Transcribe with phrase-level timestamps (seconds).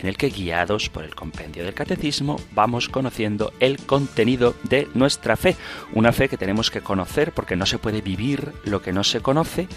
[0.00, 5.36] en el que guiados por el compendio del catecismo vamos conociendo el contenido de nuestra
[5.36, 5.56] fe,
[5.92, 9.20] una fe que tenemos que conocer porque no se puede vivir lo que no se
[9.20, 9.68] conoce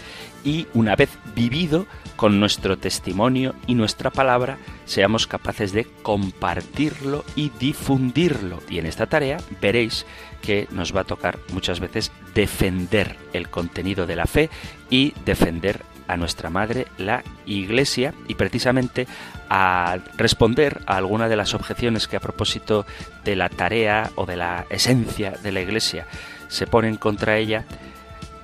[0.44, 7.50] y una vez vivido con nuestro testimonio y nuestra palabra seamos capaces de compartirlo y
[7.58, 8.60] difundirlo.
[8.68, 10.06] Y en esta tarea veréis
[10.42, 14.50] que nos va a tocar muchas veces defender el contenido de la fe
[14.88, 15.82] y defender
[16.12, 19.06] a nuestra madre, la Iglesia, y precisamente
[19.48, 22.86] a responder a alguna de las objeciones que a propósito
[23.24, 26.06] de la tarea o de la esencia de la Iglesia
[26.48, 27.64] se ponen contra ella,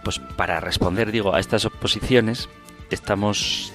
[0.03, 2.48] pues para responder, digo, a estas oposiciones,
[2.91, 3.72] estamos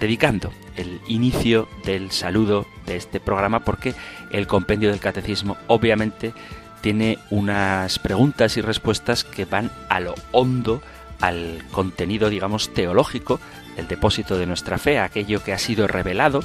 [0.00, 3.94] dedicando el inicio del saludo de este programa porque
[4.30, 6.32] el compendio del catecismo obviamente
[6.80, 10.82] tiene unas preguntas y respuestas que van a lo hondo
[11.20, 13.40] al contenido, digamos, teológico,
[13.76, 16.40] el depósito de nuestra fe, aquello que ha sido revelado,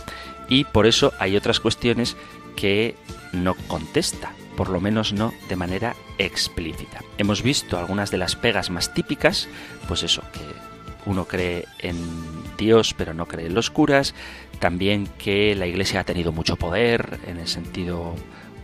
[0.47, 2.17] y por eso hay otras cuestiones
[2.55, 2.95] que
[3.31, 7.01] no contesta, por lo menos no de manera explícita.
[7.17, 9.47] Hemos visto algunas de las pegas más típicas,
[9.87, 10.39] pues eso, que
[11.05, 11.97] uno cree en
[12.57, 14.13] Dios pero no cree en los curas,
[14.59, 18.15] también que la Iglesia ha tenido mucho poder en el sentido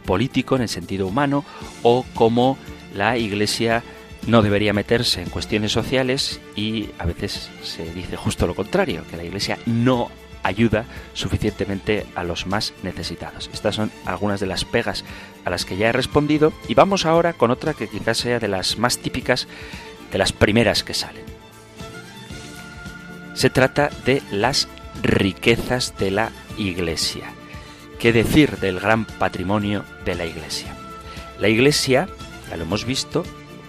[0.05, 1.45] político, en el sentido humano,
[1.81, 2.57] o como
[2.93, 3.83] la Iglesia
[4.28, 9.18] no debería meterse en cuestiones sociales y a veces se dice justo lo contrario, que
[9.18, 10.09] la Iglesia no
[10.44, 13.50] ayuda suficientemente a los más necesitados.
[13.52, 15.03] Estas son algunas de las pegas
[15.44, 18.47] a las que ya he respondido y vamos ahora con otra que quizás sea de
[18.47, 19.47] las más típicas,
[20.12, 21.25] de las primeras que salen.
[23.34, 24.68] Se trata de las
[25.02, 27.25] riquezas de la Iglesia.
[28.00, 30.75] ¿Qué decir del gran patrimonio de la Iglesia?
[31.40, 32.07] La Iglesia,
[32.50, 33.25] ya lo hemos visto,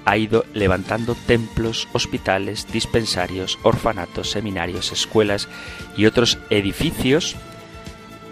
[0.06, 5.49] ha ido levantando templos, hospitales, dispensarios, orfanatos, seminarios, escuelas
[5.97, 7.37] y otros edificios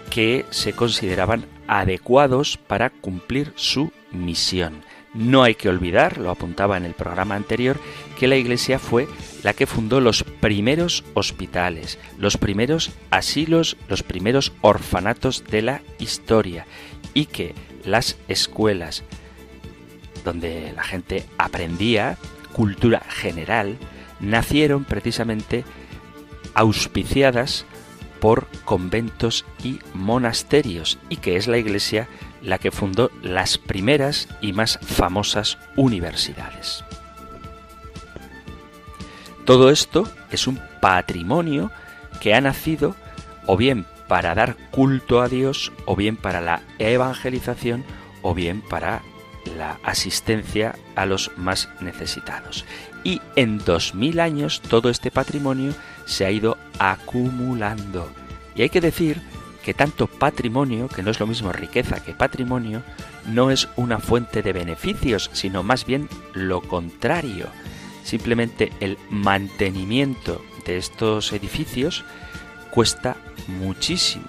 [0.09, 4.81] que se consideraban adecuados para cumplir su misión.
[5.13, 7.77] No hay que olvidar, lo apuntaba en el programa anterior,
[8.17, 9.07] que la Iglesia fue
[9.43, 16.65] la que fundó los primeros hospitales, los primeros asilos, los primeros orfanatos de la historia
[17.13, 17.53] y que
[17.85, 19.03] las escuelas,
[20.25, 22.17] donde la gente aprendía
[22.51, 23.77] cultura general,
[24.19, 25.63] nacieron precisamente
[26.53, 27.65] auspiciadas
[28.19, 32.07] por conventos y monasterios y que es la Iglesia
[32.41, 36.83] la que fundó las primeras y más famosas universidades.
[39.45, 41.71] Todo esto es un patrimonio
[42.19, 42.95] que ha nacido
[43.45, 47.83] o bien para dar culto a Dios, o bien para la evangelización,
[48.21, 49.01] o bien para
[49.57, 52.65] la asistencia a los más necesitados.
[53.03, 55.73] Y en 2000 años todo este patrimonio
[56.05, 58.09] se ha ido acumulando.
[58.55, 59.21] Y hay que decir
[59.63, 62.83] que tanto patrimonio, que no es lo mismo riqueza que patrimonio,
[63.25, 67.47] no es una fuente de beneficios, sino más bien lo contrario.
[68.03, 72.03] Simplemente el mantenimiento de estos edificios
[72.69, 73.17] cuesta
[73.47, 74.27] muchísimo.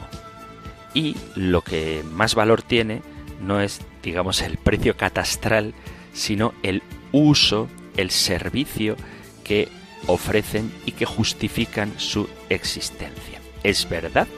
[0.94, 3.02] Y lo que más valor tiene
[3.42, 5.74] no es, digamos, el precio catastral,
[6.12, 8.96] sino el uso, el servicio
[9.42, 9.68] que
[10.06, 13.40] ofrecen y que justifican su existencia.
[13.64, 14.28] Es verdad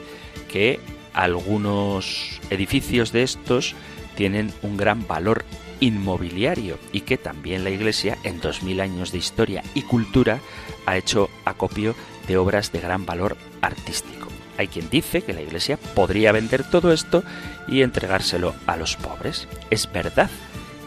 [0.51, 0.79] que
[1.13, 3.75] algunos edificios de estos
[4.15, 5.45] tienen un gran valor
[5.79, 10.39] inmobiliario y que también la Iglesia en dos mil años de historia y cultura
[10.87, 11.93] ha hecho acopio
[12.27, 14.29] de obras de gran valor artístico.
[14.57, 17.23] Hay quien dice que la Iglesia podría vender todo esto
[17.69, 19.47] y entregárselo a los pobres.
[19.69, 20.29] Es verdad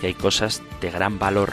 [0.00, 1.52] que hay cosas de gran valor,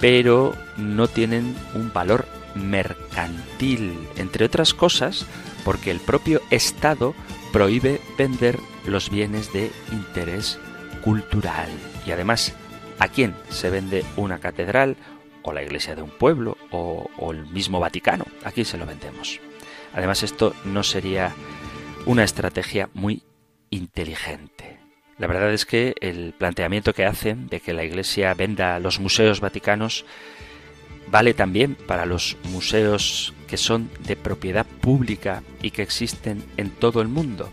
[0.00, 5.26] pero no tienen un valor mercantil, entre otras cosas
[5.66, 7.12] porque el propio Estado
[7.52, 10.60] prohíbe vender los bienes de interés
[11.02, 11.68] cultural.
[12.06, 12.54] Y además,
[13.00, 14.96] ¿a quién se vende una catedral
[15.42, 18.26] o la iglesia de un pueblo o, el mismo Vaticano?
[18.44, 19.40] Aquí se lo vendemos.
[19.92, 21.32] Además, esto no sería
[22.04, 23.24] una estrategia muy
[23.76, 24.78] inteligente.
[25.18, 29.40] La verdad es que el planteamiento que hacen de que la Iglesia venda los museos
[29.40, 30.04] vaticanos
[31.08, 37.00] vale también para los museos que son de propiedad pública y que existen en todo
[37.00, 37.50] el mundo.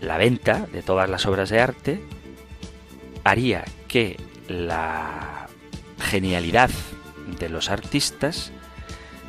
[0.00, 2.00] La venta de todas las obras de arte
[3.24, 4.16] haría que
[4.48, 5.48] la
[5.98, 6.70] genialidad
[7.38, 8.52] de los artistas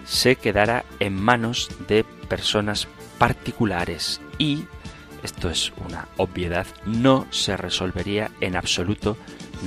[0.06, 2.88] se quedara en manos de personas
[3.18, 4.66] particulares y,
[5.28, 9.18] esto es una obviedad, no se resolvería en absoluto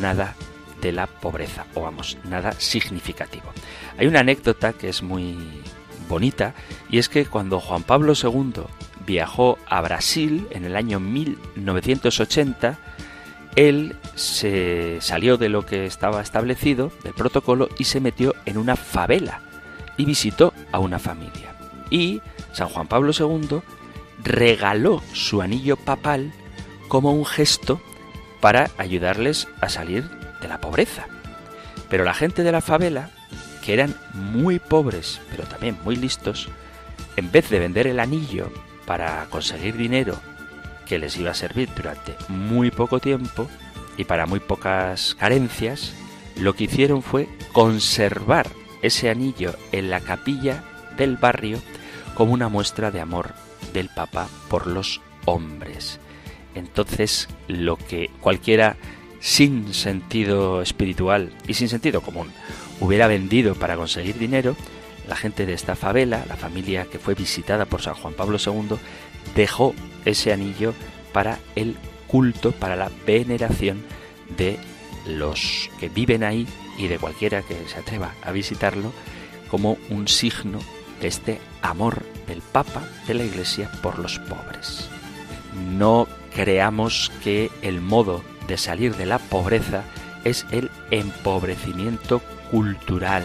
[0.01, 0.35] nada
[0.81, 3.45] de la pobreza, o vamos, nada significativo.
[3.99, 5.37] Hay una anécdota que es muy
[6.09, 6.55] bonita,
[6.89, 8.63] y es que cuando Juan Pablo II
[9.07, 12.79] viajó a Brasil en el año 1980,
[13.55, 18.77] él se salió de lo que estaba establecido, del protocolo, y se metió en una
[18.77, 19.43] favela
[19.99, 21.55] y visitó a una familia.
[21.91, 22.23] Y
[22.53, 23.61] San Juan Pablo II
[24.23, 26.33] regaló su anillo papal
[26.89, 27.81] como un gesto
[28.41, 30.05] para ayudarles a salir
[30.41, 31.07] de la pobreza.
[31.89, 33.11] Pero la gente de la favela,
[33.65, 36.49] que eran muy pobres, pero también muy listos,
[37.17, 38.51] en vez de vender el anillo
[38.87, 40.19] para conseguir dinero
[40.87, 43.49] que les iba a servir durante muy poco tiempo
[43.97, 45.93] y para muy pocas carencias,
[46.37, 48.49] lo que hicieron fue conservar
[48.83, 50.65] ese anillo en la capilla
[50.97, 51.59] del barrio
[52.15, 53.35] como una muestra de amor
[53.73, 56.01] del Papa por los hombres.
[56.55, 58.77] Entonces, lo que cualquiera
[59.21, 62.33] sin sentido espiritual y sin sentido común
[62.81, 64.57] hubiera vendido para conseguir dinero,
[65.09, 68.77] la gente de esta favela, la familia que fue visitada por San Juan Pablo II,
[69.35, 69.75] dejó
[70.05, 70.73] ese anillo
[71.13, 71.77] para el
[72.07, 73.83] culto, para la veneración
[74.37, 74.59] de
[75.07, 76.47] los que viven ahí
[76.79, 78.93] y de cualquiera que se atreva a visitarlo
[79.51, 80.61] como un signo
[81.09, 84.89] este amor del Papa de la Iglesia por los pobres.
[85.77, 89.85] No creamos que el modo de salir de la pobreza
[90.25, 92.21] es el empobrecimiento
[92.51, 93.25] cultural.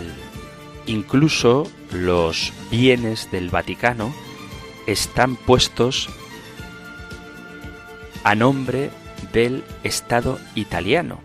[0.88, 4.14] Incluso los bienes del Vaticano
[4.88, 6.10] están puestos
[8.24, 8.92] a nombre
[9.34, 11.20] del Estado italiano.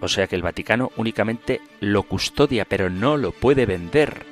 [0.00, 4.24] O sea que el Vaticano únicamente lo custodia, pero no lo puede vender.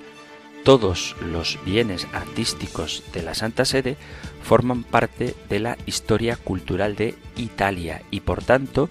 [0.67, 3.97] Todos los bienes artísticos de la Santa Sede
[4.43, 8.91] forman parte de la historia cultural de Italia y por tanto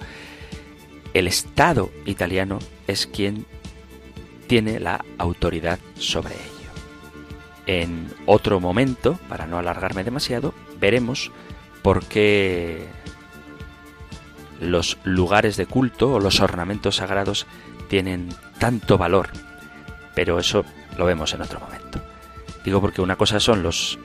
[1.13, 3.45] el Estado italiano es quien
[4.48, 6.72] tiene la autoridad sobre ello.
[7.66, 11.33] En otro momento, para no alargarme demasiado, veremos
[11.81, 12.86] por qué
[14.62, 17.45] los lugares de culto o los ornamentos sagrados
[17.89, 18.30] tienen
[18.60, 19.27] tanto valor.
[20.13, 20.63] Pero eso
[20.97, 22.00] lo vemos en otro momento.
[22.63, 24.00] Digo porque una cosa son los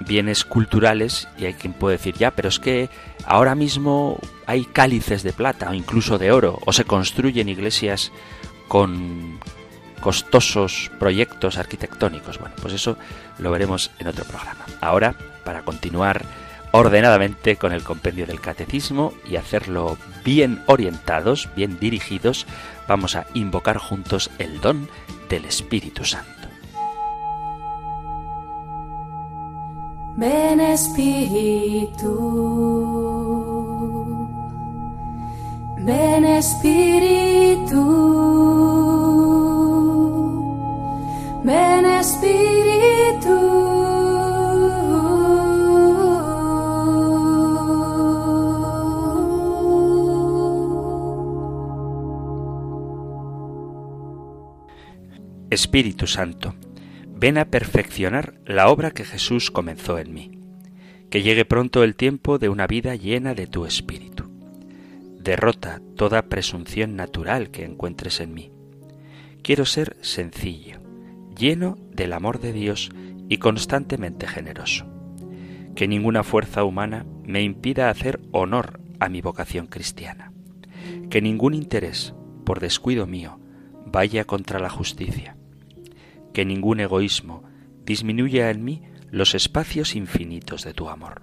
[0.00, 2.88] bienes culturales y hay quien puede decir, ya, pero es que
[3.24, 8.12] ahora mismo hay cálices de plata o incluso de oro o se construyen iglesias
[8.68, 9.38] con
[10.00, 12.38] costosos proyectos arquitectónicos.
[12.38, 12.96] Bueno, pues eso
[13.38, 14.64] lo veremos en otro programa.
[14.80, 15.14] Ahora,
[15.44, 16.24] para continuar
[16.72, 22.46] ordenadamente con el compendio del catecismo y hacerlo bien orientados, bien dirigidos,
[22.88, 24.88] vamos a invocar juntos el don
[25.30, 26.48] del Espíritu Santo.
[30.16, 32.12] Ven Espíritu,
[35.78, 37.84] ven Espíritu,
[41.44, 43.69] ven Espíritu.
[55.50, 56.54] Espíritu Santo,
[57.08, 60.30] ven a perfeccionar la obra que Jesús comenzó en mí.
[61.10, 64.30] Que llegue pronto el tiempo de una vida llena de tu Espíritu.
[65.18, 68.52] Derrota toda presunción natural que encuentres en mí.
[69.42, 70.78] Quiero ser sencillo,
[71.36, 72.90] lleno del amor de Dios
[73.28, 74.86] y constantemente generoso.
[75.74, 80.32] Que ninguna fuerza humana me impida hacer honor a mi vocación cristiana.
[81.10, 82.14] Que ningún interés,
[82.44, 83.40] por descuido mío,
[83.84, 85.36] vaya contra la justicia
[86.32, 87.44] que ningún egoísmo
[87.84, 91.22] disminuya en mí los espacios infinitos de tu amor.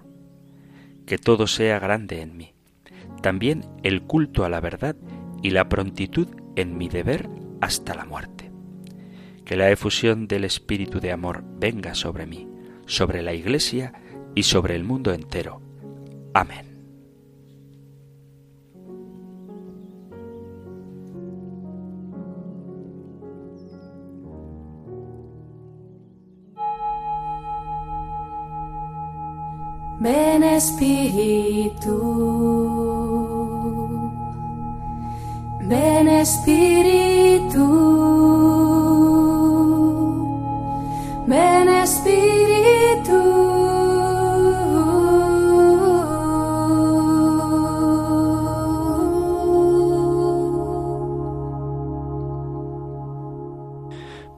[1.06, 2.54] Que todo sea grande en mí,
[3.22, 4.96] también el culto a la verdad
[5.42, 7.28] y la prontitud en mi deber
[7.60, 8.50] hasta la muerte.
[9.44, 12.48] Que la efusión del Espíritu de amor venga sobre mí,
[12.86, 13.94] sobre la Iglesia
[14.34, 15.62] y sobre el mundo entero.
[16.34, 16.67] Amén.
[30.00, 31.98] Ven Espíritu,
[35.62, 37.66] ven Espíritu,
[41.26, 42.28] ven Espíritu.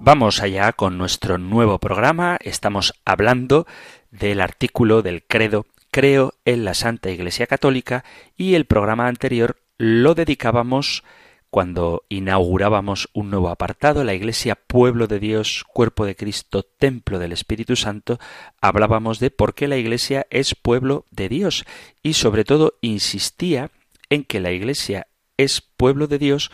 [0.03, 2.39] Vamos allá con nuestro nuevo programa.
[2.41, 3.67] Estamos hablando
[4.11, 8.05] del artículo del credo Creo en la Santa Iglesia Católica
[8.37, 11.03] y el programa anterior lo dedicábamos
[11.51, 17.33] cuando inaugurábamos un nuevo apartado, la Iglesia Pueblo de Dios, Cuerpo de Cristo, Templo del
[17.33, 18.21] Espíritu Santo,
[18.61, 21.65] hablábamos de por qué la Iglesia es pueblo de Dios
[22.05, 23.73] y sobre todo insistía
[24.11, 26.53] en que la Iglesia es pueblo de Dios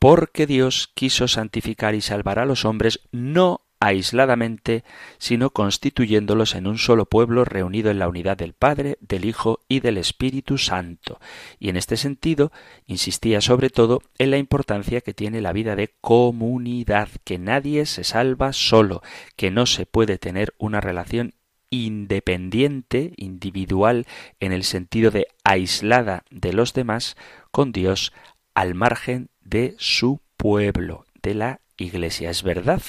[0.00, 4.84] porque Dios quiso santificar y salvar a los hombres no aisladamente,
[5.18, 9.80] sino constituyéndolos en un solo pueblo reunido en la unidad del Padre, del Hijo y
[9.80, 11.18] del Espíritu Santo.
[11.58, 12.52] Y en este sentido,
[12.86, 18.04] insistía sobre todo en la importancia que tiene la vida de comunidad, que nadie se
[18.04, 19.02] salva solo,
[19.34, 21.34] que no se puede tener una relación
[21.68, 24.06] independiente, individual,
[24.38, 27.16] en el sentido de aislada de los demás,
[27.50, 28.12] con Dios
[28.54, 32.30] al margen de su pueblo, de la Iglesia.
[32.30, 32.80] Es verdad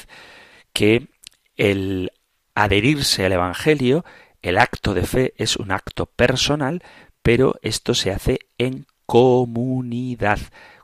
[0.74, 1.08] que
[1.56, 2.12] el
[2.56, 4.04] adherirse al Evangelio,
[4.42, 6.84] el acto de fe es un acto personal,
[7.22, 10.40] pero esto se hace en comunidad.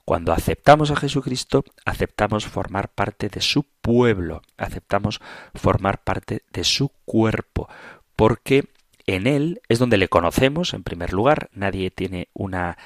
[0.05, 5.19] Cuando aceptamos a Jesucristo, aceptamos formar parte de su pueblo, aceptamos
[5.53, 7.69] formar parte de su cuerpo,
[8.15, 8.69] porque
[9.05, 12.77] en Él es donde le conocemos, en primer lugar, nadie tiene una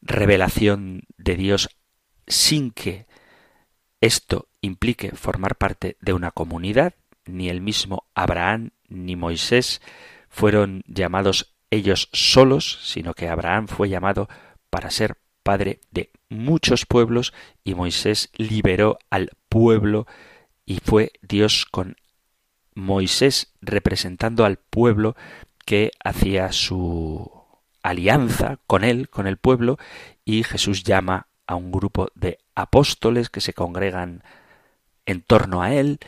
[0.00, 1.68] revelación de Dios
[2.26, 3.06] sin que
[4.00, 6.94] esto implique formar parte de una comunidad,
[7.26, 9.80] ni el mismo Abraham ni Moisés
[10.28, 14.28] fueron llamados ellos solos, sino que Abraham fue llamado
[14.70, 17.32] para ser padre de muchos pueblos
[17.64, 20.06] y Moisés liberó al pueblo
[20.64, 21.96] y fue Dios con
[22.74, 25.16] Moisés representando al pueblo
[25.64, 27.30] que hacía su
[27.82, 29.78] alianza con él, con el pueblo,
[30.24, 34.22] y Jesús llama a un grupo de apóstoles que se congregan
[35.04, 35.98] en torno a él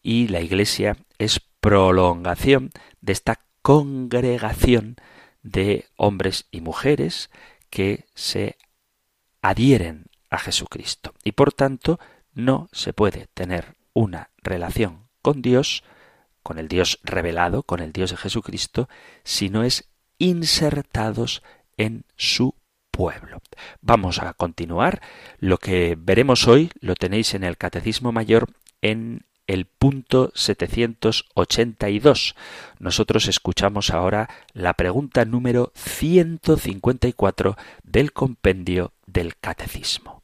[0.00, 4.94] y la iglesia es prolongación de esta congregación
[5.42, 7.30] de hombres y mujeres
[7.68, 8.56] que se
[9.40, 11.14] adhieren a Jesucristo.
[11.24, 11.98] Y por tanto
[12.32, 15.82] no se puede tener una relación con Dios,
[16.44, 18.88] con el Dios revelado, con el Dios de Jesucristo,
[19.24, 21.42] si no es insertados
[21.76, 22.54] en su
[22.92, 23.40] pueblo.
[23.80, 25.02] Vamos a continuar.
[25.40, 28.50] Lo que veremos hoy lo tenéis en el Catecismo Mayor
[28.82, 32.36] en el punto 782.
[32.78, 40.22] Nosotros escuchamos ahora la pregunta número 154 del compendio del Catecismo.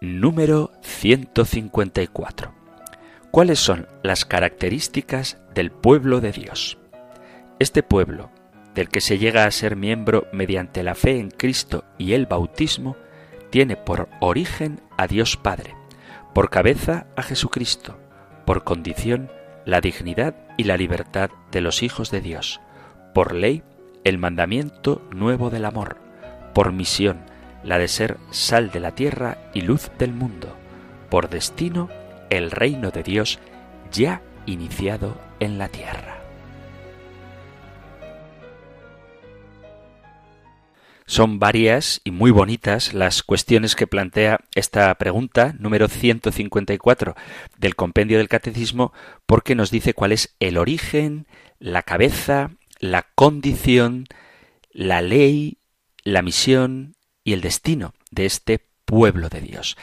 [0.00, 2.52] Número 154.
[3.30, 6.78] ¿Cuáles son las características del pueblo de Dios?
[7.58, 8.30] Este pueblo,
[8.74, 12.96] del que se llega a ser miembro mediante la fe en Cristo y el bautismo,
[13.50, 15.74] tiene por origen a Dios Padre,
[16.34, 17.96] por cabeza a Jesucristo,
[18.44, 19.30] por condición
[19.64, 22.60] la dignidad y la libertad de los hijos de Dios,
[23.14, 23.62] por ley
[24.02, 25.96] el mandamiento nuevo del amor,
[26.52, 27.18] por misión
[27.62, 30.54] la de ser sal de la tierra y luz del mundo,
[31.08, 31.88] por destino
[32.30, 33.38] el reino de Dios
[33.90, 36.13] ya iniciado en la tierra.
[41.06, 47.14] Son varias y muy bonitas las cuestiones que plantea esta pregunta número 154
[47.58, 48.92] del compendio del catecismo
[49.26, 51.26] porque nos dice cuál es el origen,
[51.58, 54.06] la cabeza, la condición,
[54.70, 55.58] la ley,
[56.04, 59.76] la misión y el destino de este pueblo de Dios.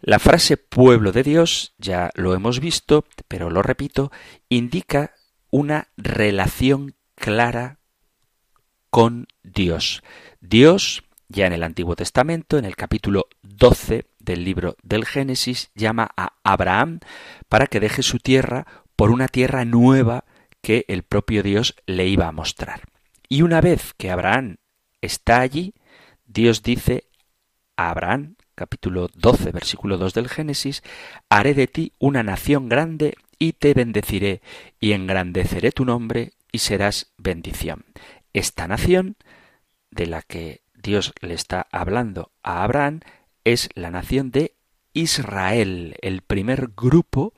[0.00, 4.12] La frase pueblo de Dios, ya lo hemos visto, pero lo repito,
[4.48, 5.14] indica
[5.50, 7.78] una relación clara
[8.90, 10.02] con Dios.
[10.40, 16.10] Dios, ya en el Antiguo Testamento, en el capítulo 12 del libro del Génesis, llama
[16.16, 17.00] a Abraham
[17.48, 20.24] para que deje su tierra por una tierra nueva
[20.62, 22.82] que el propio Dios le iba a mostrar.
[23.28, 24.58] Y una vez que Abraham
[25.00, 25.74] está allí,
[26.24, 27.08] Dios dice
[27.76, 30.82] a Abraham, capítulo 12, versículo 2 del Génesis,
[31.28, 34.40] haré de ti una nación grande y te bendeciré
[34.78, 37.84] y engrandeceré tu nombre y serás bendición.
[38.32, 39.16] Esta nación
[39.90, 43.00] de la que Dios le está hablando a Abraham
[43.44, 44.54] es la nación de
[44.92, 47.34] Israel, el primer grupo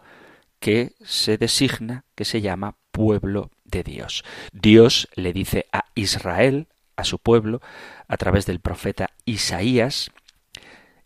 [0.58, 4.24] que se designa, que se llama pueblo de Dios.
[4.52, 7.60] Dios le dice a Israel, a su pueblo,
[8.08, 10.10] a través del profeta Isaías,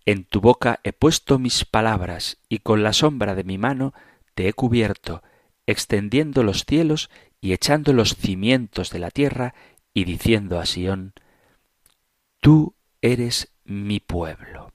[0.07, 3.95] En tu boca he puesto mis palabras, y con la sombra de mi mano
[4.35, 5.23] te he cubierto,
[5.67, 7.09] extendiendo los cielos
[7.41, 9.55] y echando los cimientos de la tierra,
[9.95, 11.15] y diciendo a Sión,
[12.45, 14.71] Tú eres mi pueblo.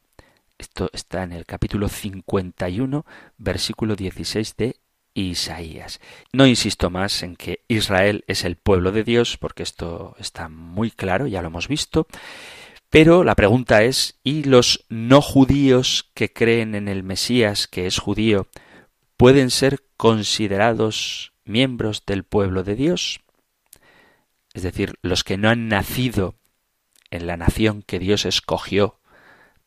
[0.57, 3.05] Esto está en el capítulo 51,
[3.37, 4.77] versículo 16 de
[5.13, 6.01] Isaías.
[6.33, 10.89] No insisto más en que Israel es el pueblo de Dios, porque esto está muy
[10.89, 12.07] claro, ya lo hemos visto.
[12.89, 17.99] Pero la pregunta es, ¿y los no judíos que creen en el Mesías, que es
[17.99, 18.47] judío,
[19.15, 23.19] pueden ser considerados miembros del pueblo de Dios?
[24.55, 26.33] Es decir, los que no han nacido
[27.11, 28.99] en la nación que Dios escogió,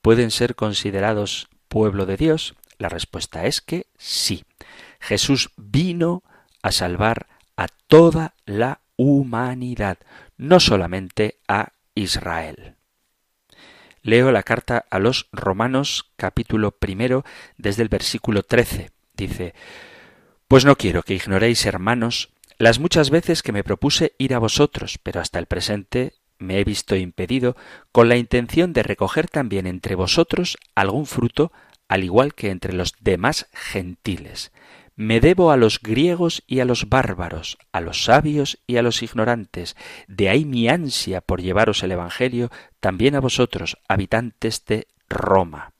[0.00, 2.54] ¿pueden ser considerados pueblo de Dios?
[2.78, 4.44] La respuesta es que sí.
[5.00, 6.22] Jesús vino
[6.62, 9.98] a salvar a toda la humanidad,
[10.36, 12.76] no solamente a Israel.
[14.02, 17.24] Leo la carta a los Romanos capítulo primero
[17.56, 18.90] desde el versículo 13.
[19.14, 19.54] Dice,
[20.48, 24.98] Pues no quiero que ignoréis, hermanos, las muchas veces que me propuse ir a vosotros,
[25.02, 27.56] pero hasta el presente me he visto impedido
[27.92, 31.52] con la intención de recoger también entre vosotros algún fruto,
[31.88, 34.52] al igual que entre los demás gentiles.
[34.94, 39.02] Me debo a los griegos y a los bárbaros, a los sabios y a los
[39.02, 39.74] ignorantes.
[40.06, 45.72] De ahí mi ansia por llevaros el Evangelio también a vosotros, habitantes de Roma.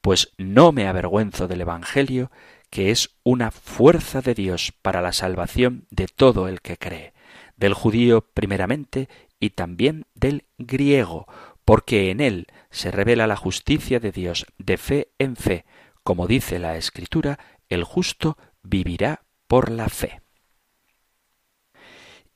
[0.00, 2.30] Pues no me avergüenzo del Evangelio,
[2.70, 7.12] que es una fuerza de Dios para la salvación de todo el que cree,
[7.56, 9.08] del judío primeramente
[9.44, 11.26] y también del griego,
[11.66, 15.66] porque en él se revela la justicia de Dios de fe en fe,
[16.02, 20.22] como dice la Escritura, el justo vivirá por la fe.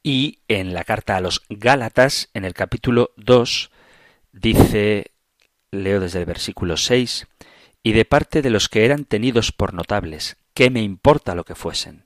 [0.03, 3.71] Y en la carta a los Gálatas, en el capítulo 2,
[4.33, 5.13] dice,
[5.71, 7.27] leo desde el versículo 6,
[7.83, 11.55] y de parte de los que eran tenidos por notables, ¿qué me importa lo que
[11.55, 12.05] fuesen?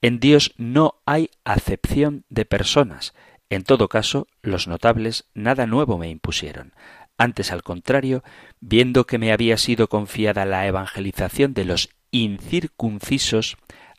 [0.00, 3.14] En Dios no hay acepción de personas.
[3.50, 6.72] En todo caso, los notables nada nuevo me impusieron.
[7.16, 8.24] Antes, al contrario,
[8.60, 13.56] viendo que me había sido confiada la evangelización de los incircuncisos,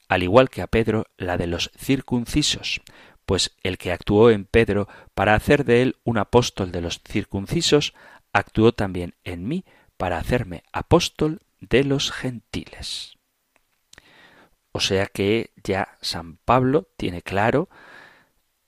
[0.07, 2.81] al igual que a Pedro la de los circuncisos,
[3.25, 7.93] pues el que actuó en Pedro para hacer de él un apóstol de los circuncisos,
[8.33, 9.65] actuó también en mí
[9.97, 13.17] para hacerme apóstol de los gentiles.
[14.71, 17.69] O sea que ya San Pablo tiene claro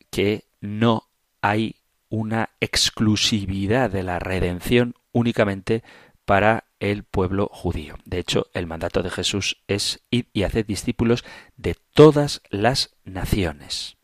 [0.10, 1.10] que no
[1.41, 1.76] hay
[2.10, 5.84] una exclusividad de la redención únicamente
[6.26, 7.96] para el pueblo judío.
[8.06, 11.24] De hecho, el mandato de Jesús es ir y hacer discípulos
[11.56, 13.98] de todas las naciones,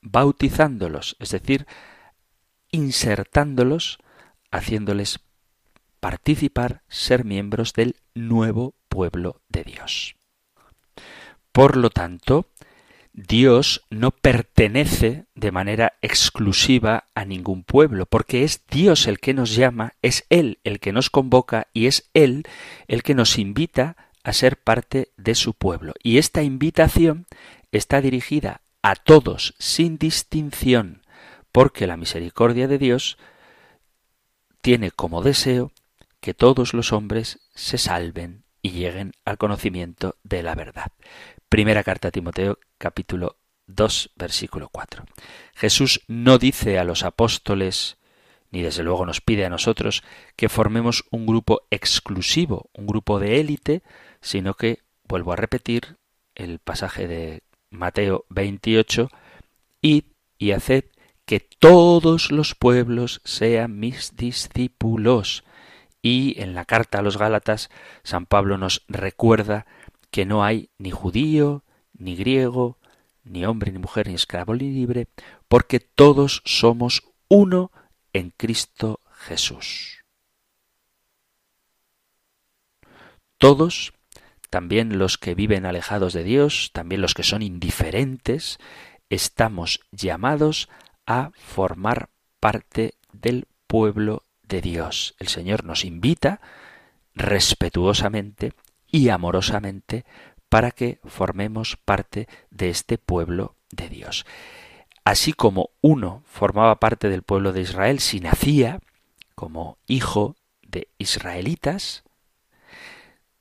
[0.00, 1.66] bautizándolos, es decir,
[2.70, 3.98] insertándolos,
[4.50, 5.20] haciéndoles
[6.00, 10.16] participar, ser miembros del nuevo pueblo de Dios.
[11.52, 12.46] Por lo tanto,
[13.26, 19.56] Dios no pertenece de manera exclusiva a ningún pueblo, porque es Dios el que nos
[19.56, 22.44] llama, es Él el que nos convoca y es Él
[22.86, 25.94] el que nos invita a ser parte de su pueblo.
[26.00, 27.26] Y esta invitación
[27.72, 31.02] está dirigida a todos sin distinción,
[31.50, 33.18] porque la misericordia de Dios
[34.62, 35.72] tiene como deseo
[36.20, 40.92] que todos los hombres se salven y lleguen al conocimiento de la verdad.
[41.48, 45.04] Primera carta a Timoteo capítulo 2 versículo 4.
[45.54, 47.98] Jesús no dice a los apóstoles,
[48.50, 50.02] ni desde luego nos pide a nosotros,
[50.36, 53.82] que formemos un grupo exclusivo, un grupo de élite,
[54.20, 55.96] sino que, vuelvo a repetir,
[56.34, 59.10] el pasaje de Mateo 28,
[59.82, 60.04] id
[60.38, 60.84] y haced
[61.26, 65.44] que todos los pueblos sean mis discípulos.
[66.02, 67.70] Y en la carta a los Gálatas,
[68.02, 69.66] San Pablo nos recuerda
[70.10, 72.78] que no hay ni judío, ni griego,
[73.24, 75.08] ni hombre, ni mujer, ni esclavo, ni libre,
[75.48, 77.70] porque todos somos uno
[78.12, 80.04] en Cristo Jesús.
[83.36, 83.92] Todos,
[84.50, 88.58] también los que viven alejados de Dios, también los que son indiferentes,
[89.10, 90.68] estamos llamados
[91.06, 95.14] a formar parte del pueblo de Dios.
[95.18, 96.40] El Señor nos invita
[97.14, 98.52] respetuosamente
[98.90, 100.04] y amorosamente
[100.48, 104.24] para que formemos parte de este pueblo de Dios.
[105.04, 108.80] Así como uno formaba parte del pueblo de Israel si nacía
[109.34, 112.04] como hijo de israelitas,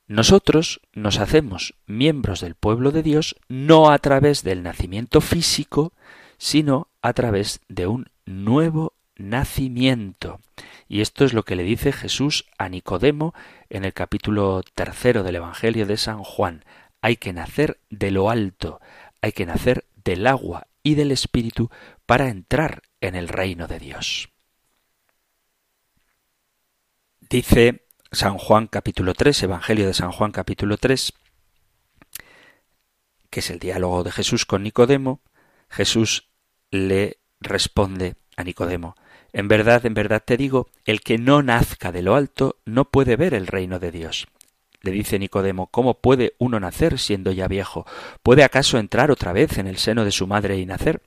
[0.08, 5.92] nosotros nos hacemos miembros del pueblo de Dios no a través del nacimiento físico,
[6.38, 10.40] sino a través de un nuevo nacimiento.
[10.88, 13.34] Y esto es lo que le dice Jesús a Nicodemo
[13.70, 16.64] en el capítulo tercero del Evangelio de San Juan.
[17.02, 18.80] Hay que nacer de lo alto,
[19.22, 21.70] hay que nacer del agua y del Espíritu
[22.06, 24.30] para entrar en el reino de Dios.
[27.30, 31.14] Dice San Juan capítulo 3, Evangelio de San Juan capítulo 3,
[33.30, 35.22] que es el diálogo de Jesús con Nicodemo,
[35.70, 36.30] Jesús
[36.72, 38.96] le responde a Nicodemo,
[39.34, 43.16] en verdad, en verdad te digo, el que no nazca de lo alto no puede
[43.16, 44.28] ver el reino de Dios.
[44.82, 47.86] Le dice Nicodemo, ¿cómo puede uno nacer siendo ya viejo?
[48.24, 51.02] ¿Puede acaso entrar otra vez en el seno de su madre y nacer?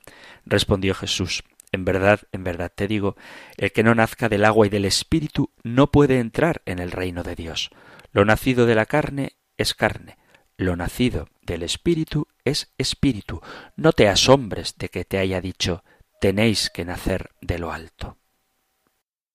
[0.44, 3.16] Respondió Jesús, en verdad, en verdad te digo,
[3.56, 7.22] el que no nazca del agua y del espíritu no puede entrar en el reino
[7.22, 7.70] de Dios.
[8.12, 10.18] Lo nacido de la carne es carne,
[10.56, 13.40] lo nacido del espíritu es espíritu.
[13.76, 15.84] No te asombres de que te haya dicho,
[16.20, 18.16] tenéis que nacer de lo alto.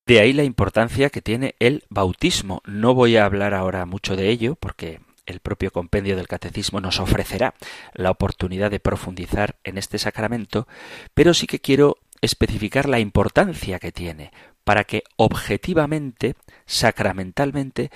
[0.06, 2.62] De ahí la importancia que tiene el bautismo.
[2.64, 7.00] No voy a hablar ahora mucho de ello porque el propio compendio del catecismo nos
[7.00, 7.54] ofrecerá
[7.92, 10.68] la oportunidad de profundizar en este sacramento,
[11.14, 14.30] pero sí que quiero especificar la importancia que tiene
[14.62, 17.90] para que objetivamente, sacramentalmente,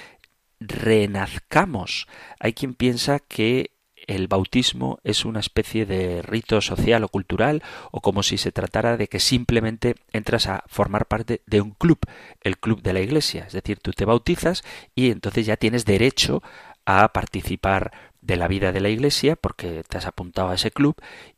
[0.60, 2.06] renazcamos.
[2.38, 3.70] Hay quien piensa que
[4.10, 8.96] el bautismo es una especie de rito social o cultural o como si se tratara
[8.96, 12.00] de que simplemente entras a formar parte de un club,
[12.40, 13.44] el club de la iglesia.
[13.46, 14.64] Es decir, tú te bautizas
[14.96, 16.42] y entonces ya tienes derecho
[16.86, 20.96] a participar de la vida de la iglesia porque te has apuntado a ese club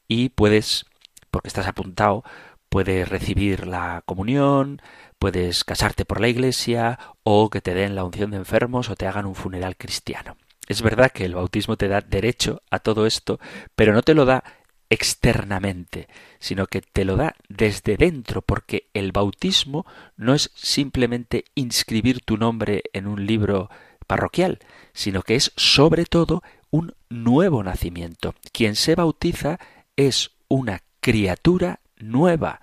[0.09, 0.87] y puedes,
[1.31, 2.25] porque estás apuntado,
[2.71, 4.81] puedes recibir la comunión,
[5.19, 9.07] puedes casarte por la iglesia o que te den la unción de enfermos o te
[9.07, 10.37] hagan un funeral cristiano.
[10.69, 13.41] Es verdad que el bautismo te da derecho a todo esto,
[13.75, 14.45] pero no te lo da
[14.91, 22.21] externamente, sino que te lo da desde dentro, porque el bautismo no es simplemente inscribir
[22.21, 23.71] tu nombre en un libro
[24.07, 24.59] parroquial,
[24.93, 28.35] sino que es sobre todo un nuevo nacimiento.
[28.53, 29.59] Quien se bautiza
[29.97, 32.61] es una criatura nueva,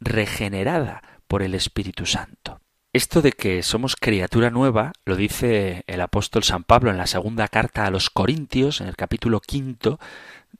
[0.00, 2.63] regenerada por el Espíritu Santo.
[2.94, 7.48] Esto de que somos criatura nueva lo dice el apóstol San Pablo en la segunda
[7.48, 9.98] carta a los Corintios, en el capítulo quinto,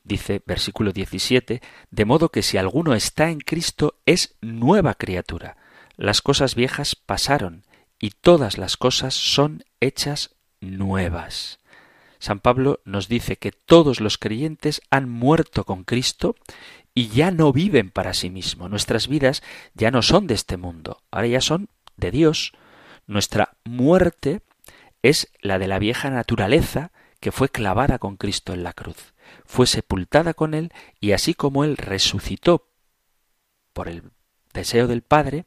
[0.03, 5.57] dice versículo 17, de modo que si alguno está en Cristo es nueva criatura.
[5.97, 7.63] Las cosas viejas pasaron
[8.01, 11.61] y todas las cosas son hechas nuevas.
[12.19, 16.35] San Pablo nos dice que todos los creyentes han muerto con Cristo
[16.95, 18.71] y ya no viven para sí mismos.
[18.71, 19.45] Nuestras vidas
[19.75, 22.53] ya no son de este mundo, ahora ya son de Dios,
[23.07, 24.43] nuestra muerte
[25.03, 29.67] es la de la vieja naturaleza que fue clavada con Cristo en la cruz, fue
[29.67, 32.69] sepultada con Él y así como Él resucitó
[33.73, 34.03] por el
[34.53, 35.47] deseo del Padre,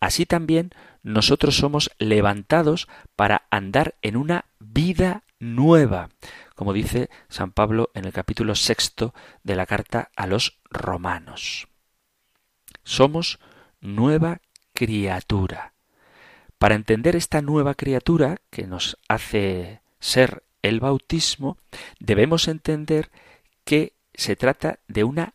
[0.00, 0.70] así también
[1.02, 6.10] nosotros somos levantados para andar en una vida nueva,
[6.54, 11.68] como dice San Pablo en el capítulo sexto de la carta a los romanos.
[12.84, 13.38] Somos
[13.80, 14.40] nueva
[14.72, 15.73] criatura.
[16.58, 21.58] Para entender esta nueva criatura que nos hace ser el bautismo,
[22.00, 23.10] debemos entender
[23.64, 25.34] que se trata de una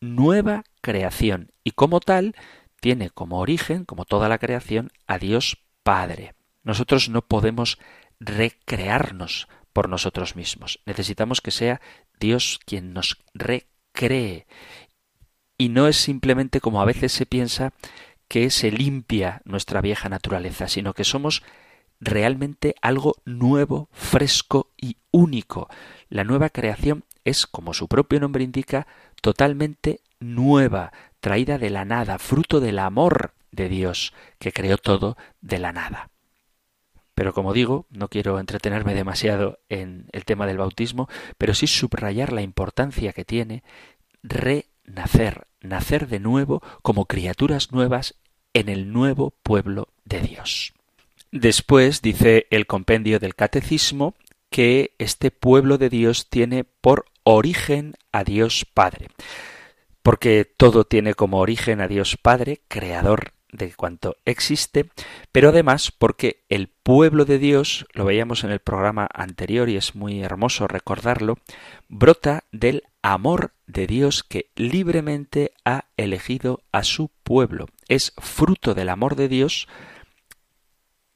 [0.00, 2.34] nueva creación y como tal
[2.80, 6.34] tiene como origen, como toda la creación, a Dios Padre.
[6.62, 7.78] Nosotros no podemos
[8.18, 10.80] recrearnos por nosotros mismos.
[10.86, 11.80] Necesitamos que sea
[12.18, 14.46] Dios quien nos recree.
[15.56, 17.72] Y no es simplemente como a veces se piensa
[18.30, 21.42] que se limpia nuestra vieja naturaleza, sino que somos
[21.98, 25.68] realmente algo nuevo, fresco y único.
[26.08, 28.86] La nueva creación es, como su propio nombre indica,
[29.20, 35.58] totalmente nueva, traída de la nada, fruto del amor de Dios, que creó todo de
[35.58, 36.10] la nada.
[37.16, 42.32] Pero como digo, no quiero entretenerme demasiado en el tema del bautismo, pero sí subrayar
[42.32, 43.64] la importancia que tiene
[44.22, 48.19] renacer, nacer de nuevo como criaturas nuevas
[48.54, 50.72] en el nuevo pueblo de Dios.
[51.32, 54.14] Después dice el compendio del Catecismo
[54.50, 59.08] que este pueblo de Dios tiene por origen a Dios Padre,
[60.02, 64.90] porque todo tiene como origen a Dios Padre, creador de cuanto existe,
[65.32, 69.94] pero además porque el pueblo de Dios, lo veíamos en el programa anterior y es
[69.94, 71.38] muy hermoso recordarlo,
[71.88, 77.66] brota del amor de Dios que libremente ha elegido a su pueblo.
[77.90, 79.66] Es fruto del amor de Dios,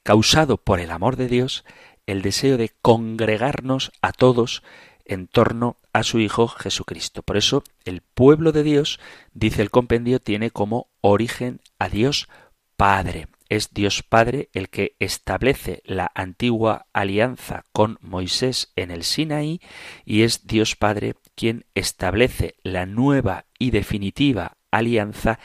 [0.03, 1.65] causado por el amor de Dios,
[2.05, 4.65] el deseo de congregarnos a todos
[5.05, 7.23] en torno a su Hijo Jesucristo.
[7.23, 8.99] Por eso el pueblo de Dios,
[9.35, 12.29] dice el compendio, tiene como origen a Dios
[12.77, 13.29] Padre.
[13.49, 19.61] Es Dios Padre el que establece la antigua alianza con Moisés en el Sinaí
[20.05, 25.39] y es Dios Padre quien establece la nueva y definitiva alianza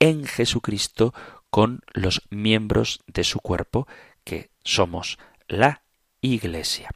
[0.00, 1.14] en Jesucristo
[1.50, 3.86] con los miembros de su cuerpo,
[4.24, 5.82] que somos la
[6.20, 6.90] Iglesia.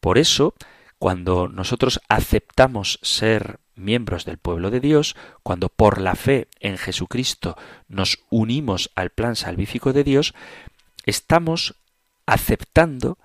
[0.00, 0.54] Por eso,
[0.98, 7.56] cuando nosotros aceptamos ser miembros del pueblo de Dios, cuando por la fe en Jesucristo
[7.88, 10.34] nos unimos al plan salvífico de Dios,
[11.04, 11.76] estamos
[12.24, 13.18] aceptando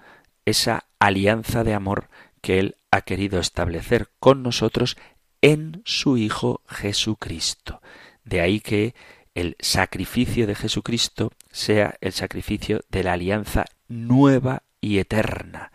[0.45, 2.09] esa alianza de amor
[2.41, 4.97] que Él ha querido establecer con nosotros
[5.41, 7.81] en su Hijo Jesucristo.
[8.23, 8.93] De ahí que
[9.35, 15.71] el sacrificio de Jesucristo sea el sacrificio de la alianza nueva y eterna.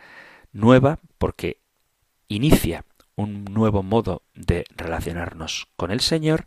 [0.53, 1.61] Nueva porque
[2.29, 6.45] inicia un nuevo modo de relacionarnos con el Señor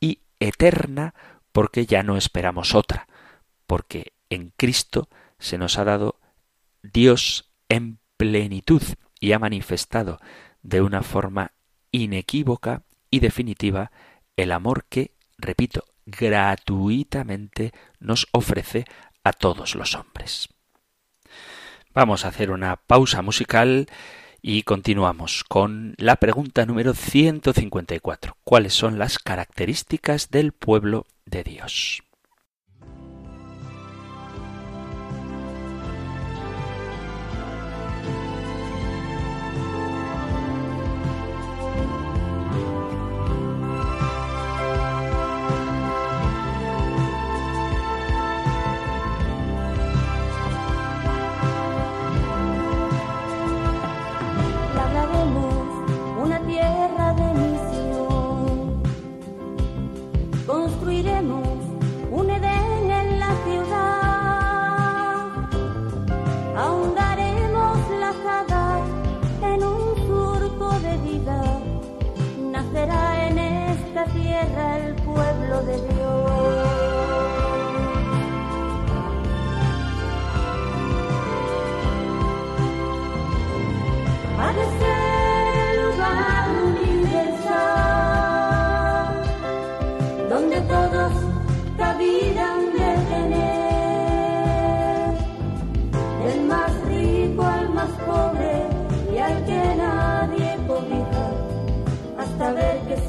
[0.00, 1.14] y eterna
[1.52, 3.08] porque ya no esperamos otra,
[3.66, 6.20] porque en Cristo se nos ha dado
[6.82, 8.82] Dios en plenitud
[9.20, 10.20] y ha manifestado
[10.62, 11.52] de una forma
[11.90, 13.90] inequívoca y definitiva
[14.36, 18.84] el amor que, repito, gratuitamente nos ofrece
[19.24, 20.48] a todos los hombres.
[21.94, 23.86] Vamos a hacer una pausa musical
[24.40, 28.36] y continuamos con la pregunta número 154.
[28.44, 32.02] ¿Cuáles son las características del pueblo de Dios?
[75.66, 75.91] de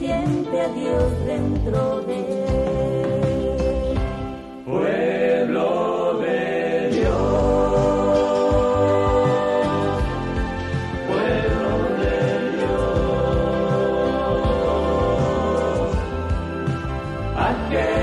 [0.04, 3.98] siente a Dios dentro de él.
[4.66, 7.14] Pueblo de Dios,
[11.08, 12.18] pueblo de
[12.58, 13.88] Dios,
[17.38, 18.03] aquel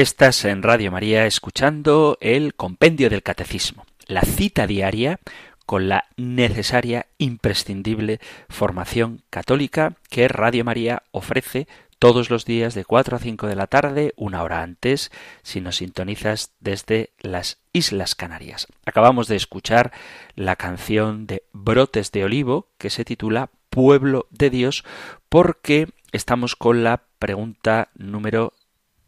[0.00, 5.20] Estás en Radio María escuchando el Compendio del Catecismo, la cita diaria
[5.66, 13.14] con la necesaria, imprescindible formación católica que Radio María ofrece todos los días de 4
[13.14, 18.68] a 5 de la tarde, una hora antes, si nos sintonizas desde las Islas Canarias.
[18.86, 19.92] Acabamos de escuchar
[20.34, 24.82] la canción de Brotes de Olivo que se titula Pueblo de Dios
[25.28, 28.54] porque estamos con la pregunta número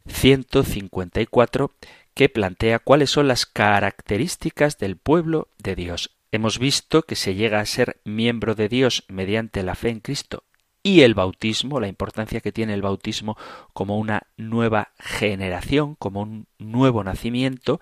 [0.07, 1.73] 154
[2.15, 6.11] que plantea cuáles son las características del pueblo de Dios.
[6.31, 10.45] Hemos visto que se llega a ser miembro de Dios mediante la fe en Cristo
[10.83, 13.37] y el bautismo, la importancia que tiene el bautismo
[13.73, 17.81] como una nueva generación, como un nuevo nacimiento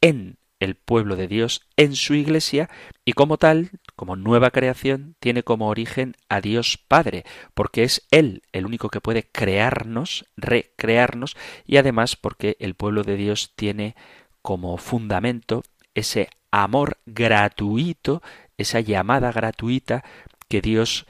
[0.00, 2.70] en el pueblo de Dios en su iglesia
[3.04, 7.24] y como tal, como nueva creación, tiene como origen a Dios Padre,
[7.54, 13.16] porque es Él el único que puede crearnos, recrearnos y además porque el pueblo de
[13.16, 13.96] Dios tiene
[14.42, 15.62] como fundamento
[15.94, 18.22] ese amor gratuito,
[18.56, 20.04] esa llamada gratuita
[20.48, 21.06] que Dios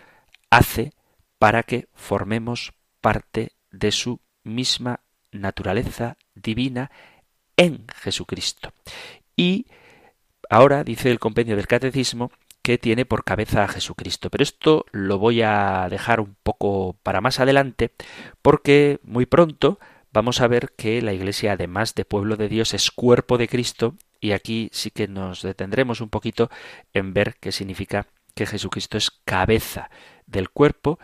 [0.50, 0.92] hace
[1.38, 5.00] para que formemos parte de su misma
[5.32, 6.90] naturaleza divina
[7.56, 8.72] en Jesucristo.
[9.40, 9.64] Y
[10.50, 12.30] ahora dice el compendio del catecismo
[12.60, 14.28] que tiene por cabeza a Jesucristo.
[14.28, 17.90] Pero esto lo voy a dejar un poco para más adelante
[18.42, 19.80] porque muy pronto
[20.12, 23.94] vamos a ver que la Iglesia, además de pueblo de Dios, es cuerpo de Cristo
[24.20, 26.50] y aquí sí que nos detendremos un poquito
[26.92, 29.88] en ver qué significa que Jesucristo es cabeza
[30.26, 30.98] del cuerpo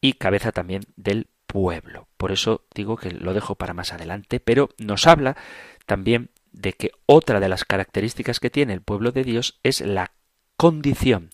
[0.00, 2.08] y cabeza también del pueblo.
[2.16, 5.36] Por eso digo que lo dejo para más adelante, pero nos habla
[5.84, 10.12] también de que otra de las características que tiene el pueblo de Dios es la
[10.56, 11.30] condición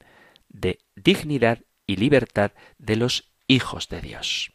[0.49, 4.53] de dignidad y libertad de los hijos de Dios.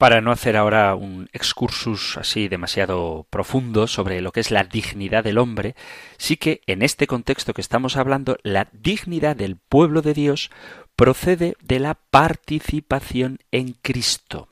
[0.00, 5.22] Para no hacer ahora un excursus así demasiado profundo sobre lo que es la dignidad
[5.24, 5.74] del hombre,
[6.16, 10.50] sí que en este contexto que estamos hablando, la dignidad del pueblo de Dios
[10.96, 14.48] procede de la participación en Cristo.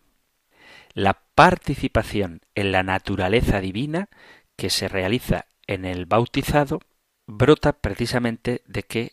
[0.93, 4.11] La participación en la naturaleza divina
[4.59, 6.81] que se realiza en el bautizado
[7.27, 9.13] brota precisamente de que,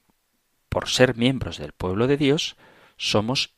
[0.70, 2.58] por ser miembros del pueblo de Dios,
[2.98, 3.54] somos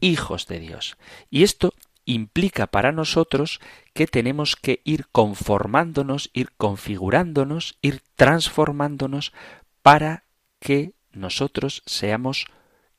[0.00, 0.98] hijos de Dios.
[1.30, 1.72] Y esto
[2.04, 3.58] implica para nosotros
[3.94, 9.32] que tenemos que ir conformándonos, ir configurándonos, ir transformándonos
[9.80, 10.24] para
[10.58, 12.44] que nosotros seamos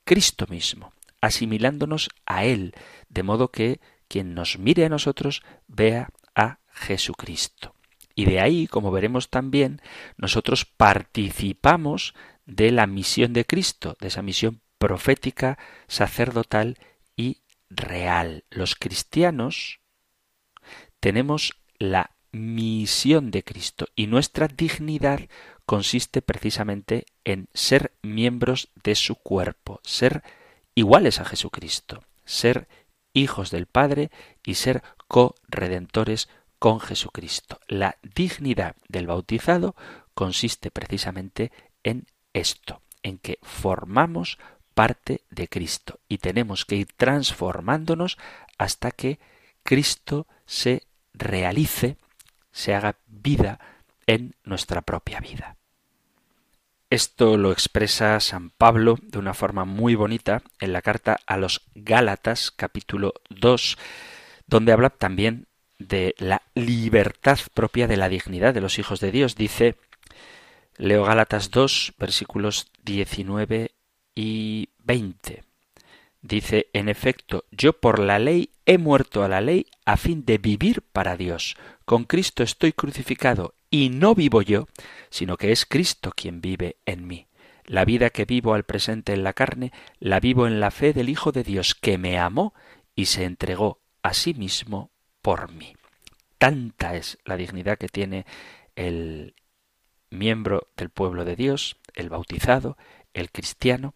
[0.03, 2.73] Cristo mismo, asimilándonos a Él,
[3.07, 7.75] de modo que quien nos mire a nosotros vea a Jesucristo.
[8.15, 9.81] Y de ahí, como veremos también,
[10.17, 12.13] nosotros participamos
[12.45, 15.57] de la misión de Cristo, de esa misión profética,
[15.87, 16.77] sacerdotal
[17.15, 18.45] y real.
[18.49, 19.79] Los cristianos
[20.99, 25.21] tenemos la misión de Cristo y nuestra dignidad
[25.65, 30.23] consiste precisamente en ser miembros de su cuerpo, ser
[30.75, 32.67] iguales a Jesucristo, ser
[33.13, 34.11] hijos del Padre
[34.45, 36.29] y ser co-redentores
[36.61, 37.59] con Jesucristo.
[37.67, 39.75] La dignidad del bautizado
[40.13, 41.51] consiste precisamente
[41.81, 44.37] en esto, en que formamos
[44.75, 48.19] parte de Cristo y tenemos que ir transformándonos
[48.59, 49.19] hasta que
[49.63, 50.83] Cristo se
[51.15, 51.97] realice,
[52.51, 53.59] se haga vida
[54.05, 55.57] en nuestra propia vida.
[56.91, 61.63] Esto lo expresa San Pablo de una forma muy bonita en la carta a los
[61.73, 63.79] Gálatas capítulo 2,
[64.45, 65.47] donde habla también
[65.87, 69.35] de la libertad propia de la dignidad de los hijos de Dios.
[69.35, 69.75] Dice,
[70.77, 73.71] leo Gálatas 2, versículos 19
[74.15, 75.43] y 20.
[76.21, 80.37] Dice, en efecto, yo por la ley he muerto a la ley a fin de
[80.37, 81.55] vivir para Dios.
[81.85, 84.67] Con Cristo estoy crucificado y no vivo yo,
[85.09, 87.27] sino que es Cristo quien vive en mí.
[87.65, 91.09] La vida que vivo al presente en la carne, la vivo en la fe del
[91.09, 92.53] Hijo de Dios que me amó
[92.95, 94.91] y se entregó a sí mismo
[95.21, 95.75] por mí.
[96.37, 98.25] Tanta es la dignidad que tiene
[98.75, 99.35] el
[100.09, 102.77] miembro del pueblo de Dios, el bautizado,
[103.13, 103.93] el cristiano,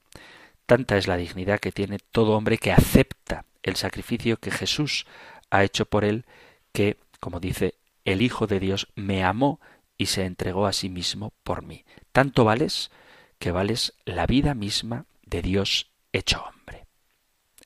[0.66, 5.06] tanta es la dignidad que tiene todo hombre que acepta el sacrificio que Jesús
[5.50, 6.26] ha hecho por él,
[6.72, 9.60] que, como dice, el Hijo de Dios me amó
[9.98, 11.86] y se entregó a sí mismo por mí.
[12.12, 12.92] Tanto vales
[13.40, 16.86] que vales la vida misma de Dios hecho hombre.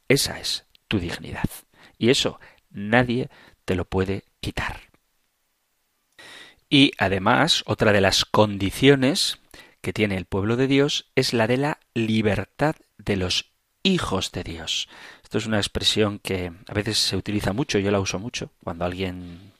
[0.07, 1.49] Esa es tu dignidad.
[1.97, 2.39] Y eso
[2.69, 3.29] nadie
[3.65, 4.81] te lo puede quitar.
[6.69, 9.39] Y además, otra de las condiciones
[9.81, 13.51] que tiene el pueblo de Dios es la de la libertad de los
[13.81, 14.87] hijos de Dios.
[15.23, 18.85] Esto es una expresión que a veces se utiliza mucho, yo la uso mucho, cuando
[18.85, 19.51] alguien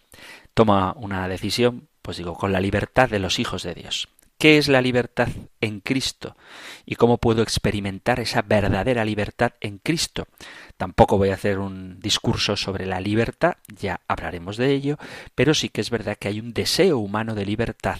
[0.54, 4.08] toma una decisión, pues digo, con la libertad de los hijos de Dios.
[4.40, 5.28] ¿Qué es la libertad
[5.60, 6.38] en Cristo?
[6.86, 10.30] ¿Y cómo puedo experimentar esa verdadera libertad en Cristo?
[10.78, 14.98] Tampoco voy a hacer un discurso sobre la libertad, ya hablaremos de ello,
[15.36, 18.00] pero sí que es verdad que hay un deseo humano de libertad.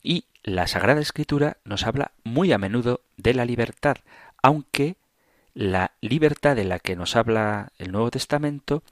[0.00, 3.96] Y la Sagrada Escritura nos habla muy a menudo de la libertad,
[4.44, 4.94] aunque
[5.54, 8.84] la libertad de la que nos habla el Nuevo Testamento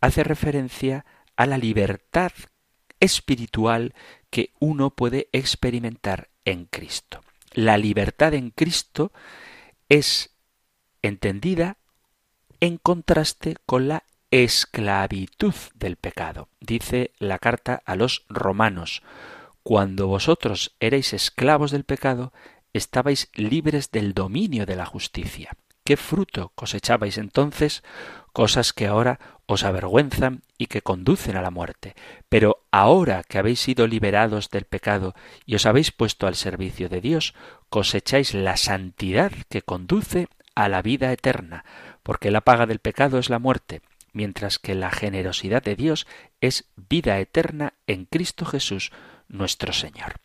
[0.00, 1.04] hace referencia
[1.36, 2.32] a la libertad
[3.02, 3.94] espiritual
[4.30, 7.20] que uno puede experimentar en Cristo.
[7.52, 9.12] La libertad en Cristo
[9.88, 10.30] es
[11.02, 11.76] entendida
[12.60, 16.48] en contraste con la esclavitud del pecado.
[16.60, 19.02] Dice la carta a los romanos,
[19.62, 22.32] cuando vosotros erais esclavos del pecado,
[22.72, 25.50] estabais libres del dominio de la justicia.
[25.84, 27.82] ¿Qué fruto cosechabais entonces?
[28.32, 29.18] Cosas que ahora
[29.52, 31.94] os avergüenzan y que conducen a la muerte.
[32.28, 35.14] Pero ahora que habéis sido liberados del pecado
[35.46, 37.34] y os habéis puesto al servicio de Dios,
[37.68, 41.64] cosecháis la santidad que conduce a la vida eterna,
[42.02, 43.80] porque la paga del pecado es la muerte,
[44.12, 46.06] mientras que la generosidad de Dios
[46.40, 48.92] es vida eterna en Cristo Jesús
[49.28, 50.16] nuestro Señor.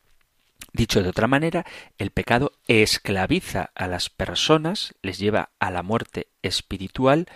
[0.73, 1.65] Dicho de otra manera,
[1.97, 7.27] el pecado esclaviza a las personas, les lleva a la muerte espiritual,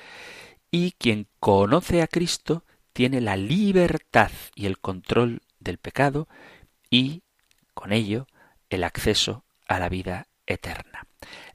[0.72, 2.63] y quien conoce a Cristo
[2.93, 6.28] tiene la libertad y el control del pecado
[6.89, 7.24] y,
[7.74, 8.28] con ello,
[8.69, 11.05] el acceso a la vida eterna.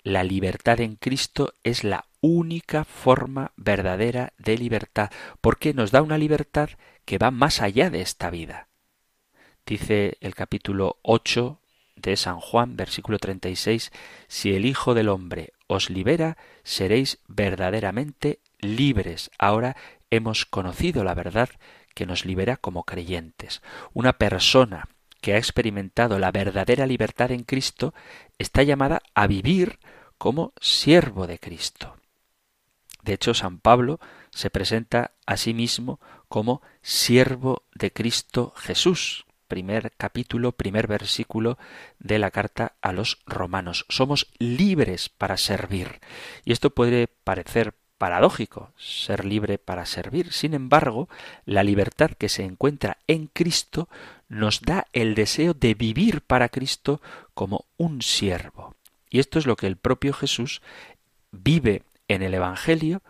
[0.03, 5.11] La libertad en Cristo es la única forma verdadera de libertad,
[5.41, 6.71] porque nos da una libertad
[7.05, 8.69] que va más allá de esta vida.
[9.65, 11.61] Dice el capítulo 8
[11.97, 13.91] de San Juan, versículo 36,
[14.29, 19.31] Si el Hijo del Hombre os libera, seréis verdaderamente libres.
[19.39, 19.77] Ahora
[20.11, 21.51] hemos conocido la verdad
[21.95, 23.63] que nos libera como creyentes.
[23.95, 24.89] Una persona
[25.21, 27.95] que ha experimentado la verdadera libertad en Cristo
[28.39, 29.79] está llamada a vivir
[30.19, 31.97] como siervo de Cristo.
[33.03, 34.01] De hecho, San Pablo
[34.31, 39.27] se presenta a sí mismo como siervo de Cristo Jesús.
[39.49, 41.59] Primer capítulo, primer versículo
[41.99, 43.87] de la carta a los romanos.
[43.89, 46.01] Somos libres para servir.
[46.45, 50.33] Y esto puede parecer paradójico, ser libre para servir.
[50.33, 51.09] Sin embargo,
[51.45, 53.89] la libertad que se encuentra en Cristo
[54.29, 57.01] nos da el deseo de vivir para Cristo
[57.35, 58.75] como un siervo.
[59.09, 60.63] Y esto es lo que el propio Jesús
[61.31, 63.03] vive en el Evangelio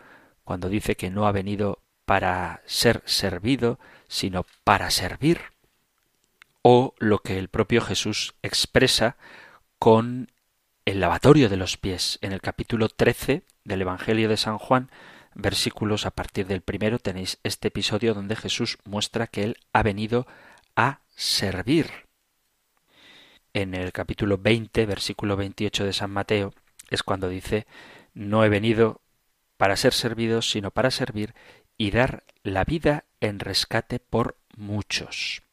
[0.43, 5.41] cuando dice que no ha venido para ser servido, sino para servir.
[6.69, 9.15] O lo que el propio Jesús expresa
[9.79, 10.33] con
[10.83, 12.19] el lavatorio de los pies.
[12.21, 14.91] En el capítulo 13 del Evangelio de San Juan,
[15.33, 20.27] versículos a partir del primero, tenéis este episodio donde Jesús muestra que Él ha venido
[20.75, 21.89] a servir.
[23.53, 26.53] En el capítulo 20, versículo 28 de San Mateo,
[26.89, 27.65] es cuando dice,
[28.13, 28.99] no he venido
[29.55, 31.33] para ser servido, sino para servir
[31.77, 35.46] y dar la vida en rescate por muchos.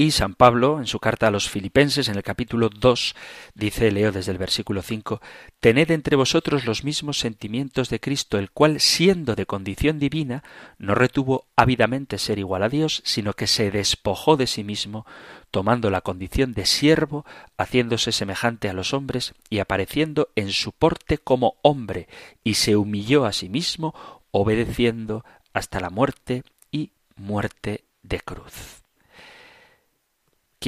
[0.00, 3.16] Y San Pablo, en su carta a los filipenses, en el capítulo 2,
[3.56, 5.20] dice, leo desde el versículo 5,
[5.58, 10.44] Tened entre vosotros los mismos sentimientos de Cristo, el cual, siendo de condición divina,
[10.78, 15.04] no retuvo ávidamente ser igual a Dios, sino que se despojó de sí mismo,
[15.50, 17.26] tomando la condición de siervo,
[17.56, 22.06] haciéndose semejante a los hombres, y apareciendo en su porte como hombre,
[22.44, 23.96] y se humilló a sí mismo,
[24.30, 28.84] obedeciendo hasta la muerte y muerte de cruz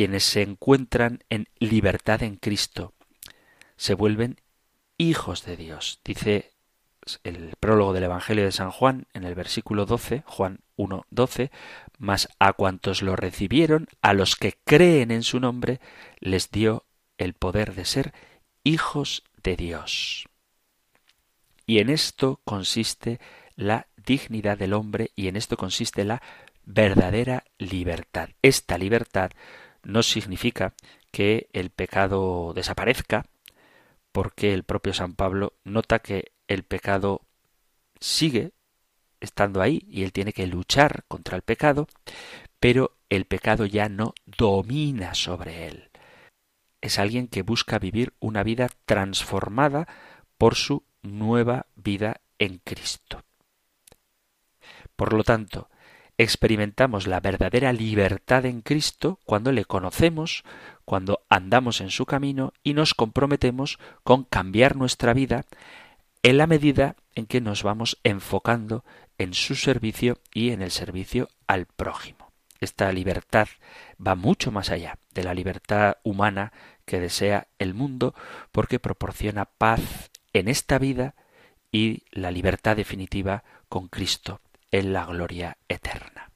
[0.01, 2.94] quienes se encuentran en libertad en Cristo
[3.76, 4.40] se vuelven
[4.96, 6.01] hijos de Dios.
[6.03, 6.55] Dice
[7.22, 11.51] el prólogo del Evangelio de San Juan en el versículo 12, Juan 1, 12,
[11.98, 15.82] mas a cuantos lo recibieron, a los que creen en su nombre,
[16.18, 16.86] les dio
[17.18, 18.14] el poder de ser
[18.64, 20.30] hijos de Dios.
[21.66, 23.20] Y en esto consiste
[23.55, 26.22] la dignidad del hombre y en esto consiste la
[26.64, 28.30] verdadera libertad.
[28.40, 29.30] Esta libertad
[29.82, 30.74] no significa
[31.10, 33.26] que el pecado desaparezca,
[34.12, 37.22] porque el propio San Pablo nota que el pecado
[38.00, 38.52] sigue
[39.20, 41.86] estando ahí y él tiene que luchar contra el pecado,
[42.58, 45.90] pero el pecado ya no domina sobre él.
[46.80, 49.86] Es alguien que busca vivir una vida transformada
[50.38, 53.22] por su nueva vida en Cristo.
[54.96, 55.68] Por lo tanto,
[56.22, 60.44] experimentamos la verdadera libertad en Cristo cuando le conocemos,
[60.84, 65.46] cuando andamos en su camino y nos comprometemos con cambiar nuestra vida
[66.22, 68.84] en la medida en que nos vamos enfocando
[69.16, 72.32] en su servicio y en el servicio al prójimo.
[72.60, 73.48] Esta libertad
[73.98, 76.52] va mucho más allá de la libertad humana
[76.84, 78.14] que desea el mundo
[78.52, 81.14] porque proporciona paz en esta vida
[81.72, 86.30] y la libertad definitiva con Cristo en la gloria eterna.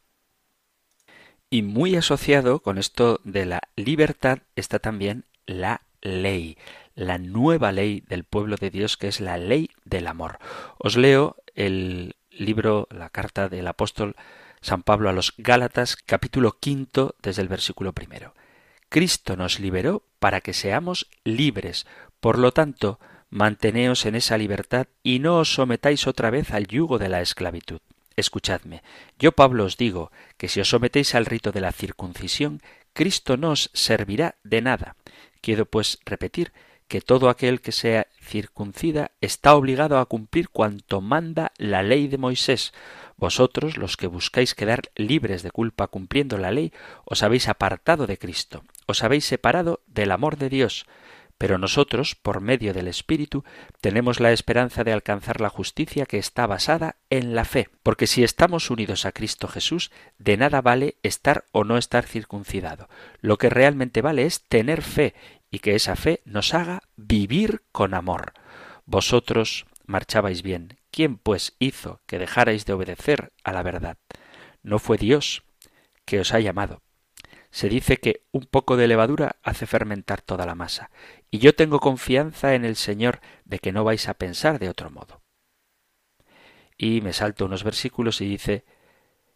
[1.51, 6.59] Y muy asociado con esto de la libertad está también la ley,
[6.95, 10.39] la nueva ley del pueblo de Dios que es la ley del amor.
[10.78, 14.16] Os leo el libro, la carta del apóstol
[14.61, 18.35] San Pablo a los Gálatas, capítulo quinto, desde el versículo primero.
[18.89, 21.87] Cristo nos liberó para que seamos libres.
[22.18, 26.99] Por lo tanto, manteneos en esa libertad y no os sometáis otra vez al yugo
[26.99, 27.80] de la esclavitud.
[28.17, 28.83] Escuchadme,
[29.19, 32.62] yo Pablo os digo que si os sometéis al rito de la circuncisión,
[32.93, 34.97] Cristo no os servirá de nada.
[35.41, 36.53] Quiero pues repetir
[36.89, 42.19] que todo aquel que sea circuncida está obligado a cumplir cuanto manda la ley de
[42.19, 42.73] Moisés.
[43.17, 46.73] Vosotros, los que buscáis quedar libres de culpa cumpliendo la ley,
[47.05, 50.87] os habéis apartado de Cristo, os habéis separado del amor de Dios.
[51.39, 53.45] Pero nosotros, por medio del Espíritu,
[53.80, 58.22] tenemos la esperanza de alcanzar la justicia que está basada en la fe, porque si
[58.22, 62.89] estamos unidos a Cristo Jesús, de nada vale estar o no estar circuncidado.
[63.20, 65.14] Lo que realmente vale es tener fe
[65.51, 68.32] y que esa fe nos haga vivir con amor.
[68.87, 70.78] Vosotros marchabais bien.
[70.91, 73.99] ¿Quién pues hizo que dejarais de obedecer a la verdad?
[74.62, 75.43] No fue Dios
[76.05, 76.82] que os ha llamado.
[77.51, 80.91] Se dice que un poco de levadura hace fermentar toda la masa,
[81.35, 84.89] y yo tengo confianza en el Señor de que no vais a pensar de otro
[84.93, 85.20] modo.
[86.78, 88.64] Y me salto unos versículos y dice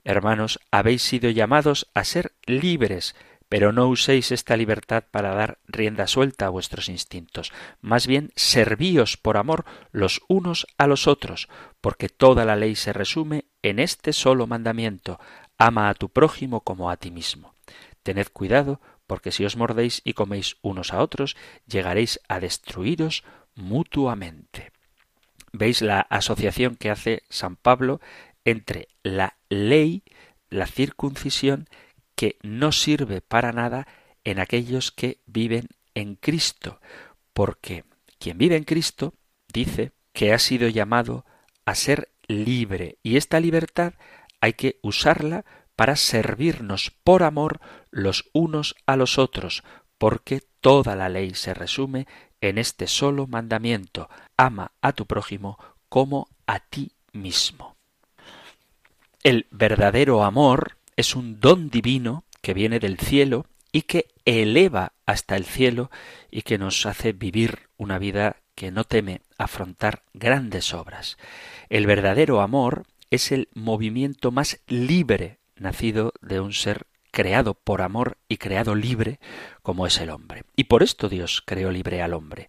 [0.05, 3.17] Hermanos, habéis sido llamados a ser libres,
[3.49, 7.53] pero no uséis esta libertad para dar rienda suelta a vuestros instintos.
[7.81, 11.49] Más bien, servíos por amor los unos a los otros,
[11.81, 15.19] porque toda la ley se resume en este solo mandamiento
[15.59, 17.57] ama a tu prójimo como a ti mismo.
[18.05, 21.35] Tened cuidado, porque si os mordéis y coméis unos a otros,
[21.67, 23.25] llegaréis a destruiros
[23.57, 24.71] mutuamente.
[25.51, 28.01] ¿Veis la asociación que hace San Pablo
[28.45, 30.05] entre la ley,
[30.51, 31.69] la circuncisión
[32.15, 33.89] que no sirve para nada
[34.25, 36.81] en aquellos que viven en Cristo,
[37.33, 37.85] porque
[38.19, 39.15] quien vive en Cristo
[39.53, 41.25] dice que ha sido llamado
[41.65, 43.95] a ser libre y esta libertad
[44.41, 45.47] hay que usarla
[45.79, 47.61] para servirnos por amor
[47.93, 49.63] los unos a los otros,
[49.97, 52.09] porque toda la ley se resume
[52.41, 55.57] en este solo mandamiento ama a tu prójimo
[55.89, 57.77] como a ti mismo.
[59.23, 65.37] El verdadero amor es un don divino que viene del cielo y que eleva hasta
[65.37, 65.93] el cielo
[66.29, 71.19] y que nos hace vivir una vida que no teme afrontar grandes obras.
[71.69, 78.19] El verdadero amor es el movimiento más libre nacido de un ser creado por amor
[78.29, 79.19] y creado libre
[79.63, 80.45] como es el hombre.
[80.57, 82.49] Y por esto Dios creó libre al hombre,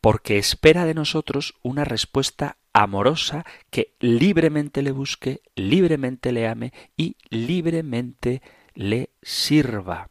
[0.00, 7.16] porque espera de nosotros una respuesta amorosa que libremente le busque, libremente le ame y
[7.30, 8.42] libremente
[8.74, 10.10] le sirva.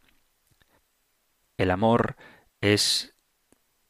[1.57, 2.15] El amor
[2.61, 3.13] es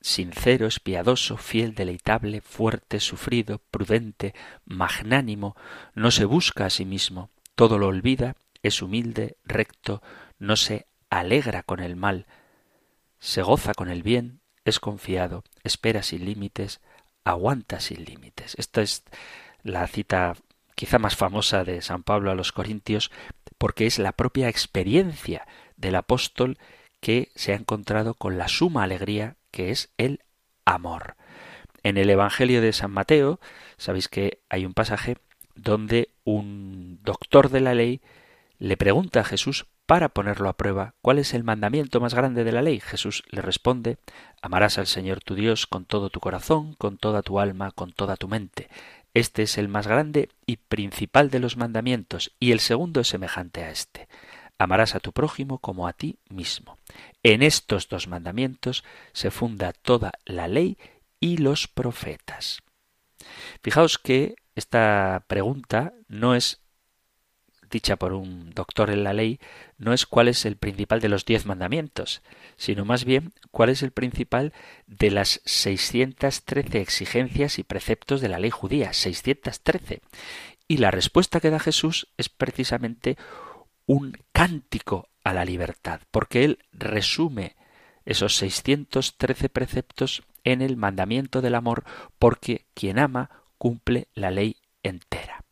[0.02, 4.34] sincero, es piadoso, fiel, deleitable, fuerte, sufrido, prudente,
[4.66, 5.56] magnánimo,
[5.94, 10.02] no se busca a sí mismo, todo lo olvida, es humilde, recto,
[10.40, 12.26] no se alegra con el mal,
[13.20, 16.82] se goza con el bien, es confiado, espera sin límites,
[17.24, 18.56] aguanta sin límites.
[18.58, 19.04] Esta es
[19.64, 20.36] la cita
[20.76, 23.12] quizá más famosa de San Pablo a los Corintios,
[23.58, 26.58] porque es la propia experiencia del apóstol
[27.00, 30.24] que se ha encontrado con la suma alegría que es el
[30.66, 31.16] amor.
[31.84, 33.40] En el Evangelio de San Mateo,
[33.78, 35.18] sabéis que hay un pasaje
[35.56, 38.02] donde un doctor de la ley
[38.60, 42.52] le pregunta a Jesús para ponerlo a prueba cuál es el mandamiento más grande de
[42.52, 42.80] la ley.
[42.80, 43.98] Jesús le responde
[44.42, 48.16] Amarás al Señor tu Dios con todo tu corazón, con toda tu alma, con toda
[48.16, 48.70] tu mente.
[49.14, 53.64] Este es el más grande y principal de los mandamientos, y el segundo es semejante
[53.64, 54.08] a este.
[54.58, 56.78] Amarás a tu prójimo como a ti mismo.
[57.24, 60.78] En estos dos mandamientos se funda toda la ley
[61.20, 62.62] y los profetas.
[63.62, 66.62] Fijaos que esta pregunta no es
[67.72, 69.40] dicha por un doctor en la ley,
[69.78, 72.22] no es cuál es el principal de los diez mandamientos,
[72.58, 74.54] sino más bien cuál es el principal
[74.86, 80.02] de las 613 exigencias y preceptos de la ley judía, 613.
[80.68, 83.18] Y la respuesta que da Jesús es precisamente
[83.86, 87.56] un cántico a la libertad, porque él resume
[88.06, 91.84] esos 613 preceptos en el mandamiento del amor,
[92.20, 95.46] porque quien ama cumple la ley entera.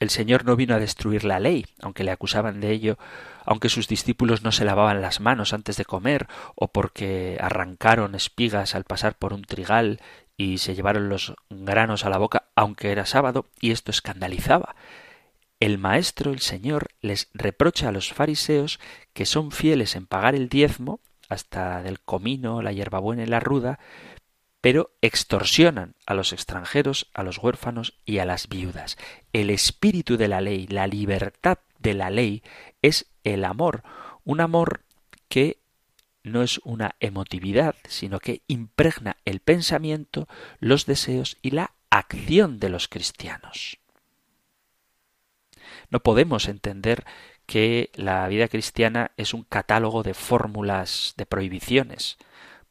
[0.00, 2.96] El Señor no vino a destruir la ley, aunque le acusaban de ello,
[3.44, 8.74] aunque sus discípulos no se lavaban las manos antes de comer, o porque arrancaron espigas
[8.74, 10.00] al pasar por un trigal
[10.38, 14.74] y se llevaron los granos a la boca, aunque era sábado, y esto escandalizaba.
[15.60, 18.80] El Maestro, el Señor, les reprocha a los fariseos
[19.12, 23.78] que son fieles en pagar el diezmo, hasta del comino, la hierbabuena y la ruda,
[24.64, 28.96] pero extorsionan a los extranjeros, a los huérfanos y a las viudas.
[29.34, 32.42] El espíritu de la ley, la libertad de la ley,
[32.80, 33.82] es el amor,
[34.24, 34.80] un amor
[35.28, 35.58] que
[36.22, 40.28] no es una emotividad, sino que impregna el pensamiento,
[40.60, 43.76] los deseos y la acción de los cristianos.
[45.90, 47.04] No podemos entender
[47.44, 52.16] que la vida cristiana es un catálogo de fórmulas, de prohibiciones,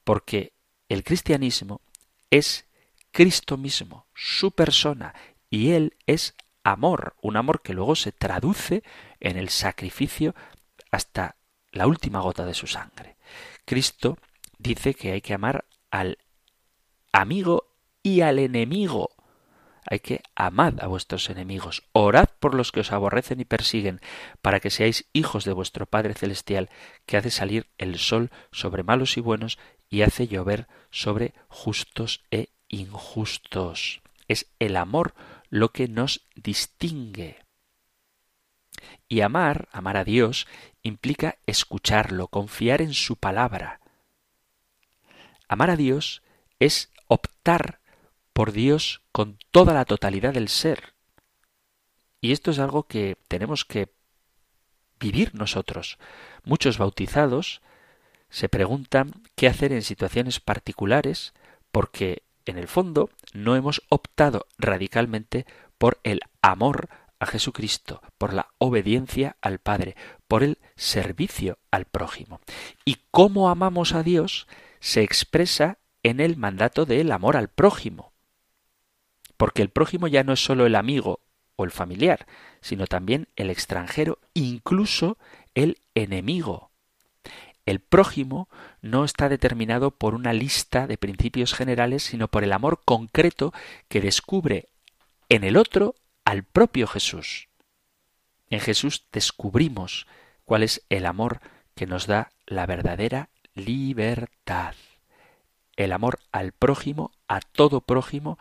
[0.03, 0.53] porque
[0.93, 1.81] el cristianismo
[2.33, 2.65] es
[3.11, 5.13] Cristo mismo, su persona,
[5.51, 8.83] y Él es amor, un amor que luego se traduce
[9.19, 10.33] en el sacrificio
[10.89, 11.35] hasta
[11.71, 13.17] la última gota de su sangre.
[13.65, 14.17] Cristo
[14.57, 16.17] dice que hay que amar al
[17.11, 17.67] amigo
[18.01, 19.11] y al enemigo.
[19.85, 23.99] Hay que amar a vuestros enemigos, orad por los que os aborrecen y persiguen,
[24.41, 26.71] para que seáis hijos de vuestro Padre Celestial,
[27.05, 29.59] que hace salir el sol sobre malos y buenos
[29.93, 34.01] y hace llover sobre justos e injustos.
[34.27, 35.13] Es el amor
[35.51, 37.45] lo que nos distingue.
[39.07, 40.47] Y amar, amar a Dios,
[40.81, 43.81] implica escucharlo, confiar en su palabra.
[45.47, 46.23] Amar a Dios
[46.57, 47.79] es optar
[48.33, 50.95] por Dios con toda la totalidad del ser.
[52.19, 53.93] Y esto es algo que tenemos que
[54.99, 55.99] vivir nosotros.
[56.43, 57.61] Muchos bautizados
[58.33, 61.35] se preguntan qué hacer en situaciones particulares
[61.71, 65.45] porque en el fondo no hemos optado radicalmente
[65.77, 69.95] por el amor a Jesucristo, por la obediencia al Padre,
[70.27, 72.41] por el servicio al prójimo.
[72.85, 74.47] Y cómo amamos a Dios
[74.79, 78.13] se expresa en el mandato del amor al prójimo.
[79.37, 81.19] Porque el prójimo ya no es solo el amigo
[81.55, 82.25] o el familiar,
[82.61, 85.19] sino también el extranjero, incluso
[85.53, 86.72] el enemigo.
[87.65, 88.49] El prójimo
[88.81, 93.53] no está determinado por una lista de principios generales, sino por el amor concreto
[93.87, 94.69] que descubre
[95.29, 95.95] en el otro
[96.25, 97.47] al propio Jesús.
[98.49, 100.07] En Jesús descubrimos
[100.45, 101.39] cuál es el amor
[101.73, 104.75] que nos da la verdadera libertad.
[105.75, 108.37] El amor al prójimo, a todo prójimo,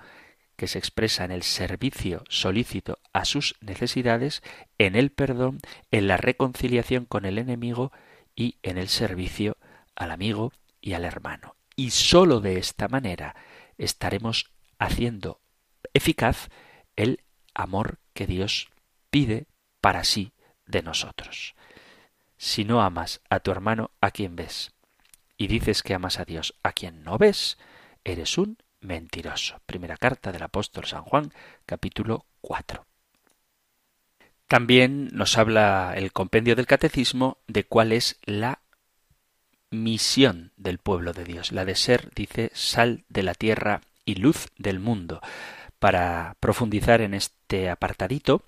[0.57, 4.43] que se expresa en el servicio solícito a sus necesidades,
[4.79, 5.61] en el perdón,
[5.91, 7.91] en la reconciliación con el enemigo
[8.35, 9.57] y en el servicio
[9.95, 11.57] al amigo y al hermano.
[11.77, 13.35] Y sólo de esta manera
[13.79, 15.41] estaremos haciendo
[15.95, 16.49] eficaz
[16.97, 17.25] el
[17.55, 18.69] amor que Dios
[19.11, 19.47] pide
[19.81, 20.33] para sí
[20.67, 21.55] de nosotros.
[22.37, 24.73] Si no amas a tu hermano a quien ves
[25.37, 27.59] y dices que amas a Dios a quien no ves,
[28.05, 29.61] eres un mentiroso.
[29.67, 31.33] Primera carta del apóstol San Juan,
[31.67, 32.85] capítulo 4.
[34.53, 38.61] También nos habla el compendio del catecismo de cuál es la
[39.71, 44.49] misión del pueblo de Dios, la de ser, dice, sal de la tierra y luz
[44.59, 45.23] del mundo.
[45.79, 48.43] Para profundizar en este apartadito,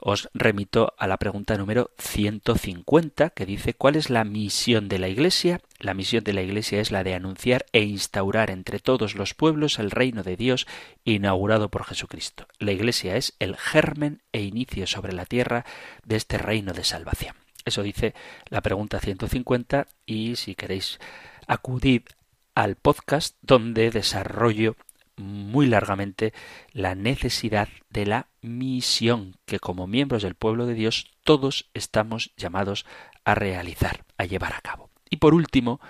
[0.00, 5.08] os remito a la pregunta número 150 que dice ¿cuál es la misión de la
[5.08, 5.60] Iglesia?
[5.78, 9.78] La misión de la Iglesia es la de anunciar e instaurar entre todos los pueblos
[9.78, 10.66] el reino de Dios
[11.04, 12.46] inaugurado por Jesucristo.
[12.58, 15.64] La Iglesia es el germen e inicio sobre la tierra
[16.04, 17.34] de este reino de salvación.
[17.64, 18.14] Eso dice
[18.48, 20.98] la pregunta 150 y si queréis
[21.46, 22.04] acudir
[22.54, 24.76] al podcast donde desarrollo
[25.18, 26.32] muy largamente
[26.72, 32.86] la necesidad de la misión que como miembros del pueblo de Dios todos estamos llamados
[33.24, 34.90] a realizar, a llevar a cabo.
[35.10, 35.80] Y por último,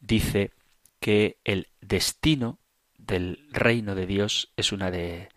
[0.00, 0.52] dice
[1.00, 2.58] que el destino
[2.98, 5.28] del reino de Dios es una de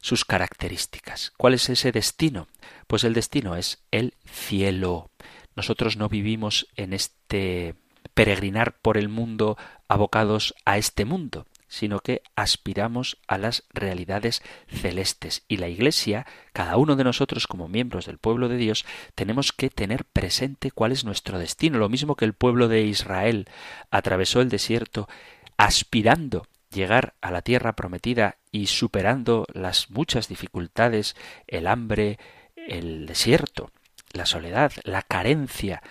[0.00, 1.32] sus características.
[1.36, 2.48] ¿Cuál es ese destino?
[2.86, 5.10] Pues el destino es el cielo.
[5.54, 7.74] Nosotros no vivimos en este
[8.14, 9.56] peregrinar por el mundo
[9.88, 15.42] abocados a este mundo, sino que aspiramos a las realidades celestes.
[15.48, 19.70] Y la Iglesia, cada uno de nosotros como miembros del pueblo de Dios, tenemos que
[19.70, 21.78] tener presente cuál es nuestro destino.
[21.78, 23.48] Lo mismo que el pueblo de Israel
[23.90, 25.08] atravesó el desierto
[25.56, 31.16] aspirando llegar a la tierra prometida y superando las muchas dificultades,
[31.46, 32.18] el hambre,
[32.54, 33.70] el desierto,
[34.12, 35.82] la soledad, la carencia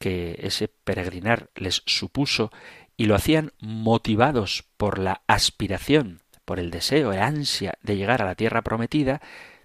[0.00, 2.50] que ese peregrinar les supuso
[2.98, 8.24] y lo hacían motivados por la aspiración por el deseo, el ansia de llegar a
[8.24, 9.20] la tierra prometida,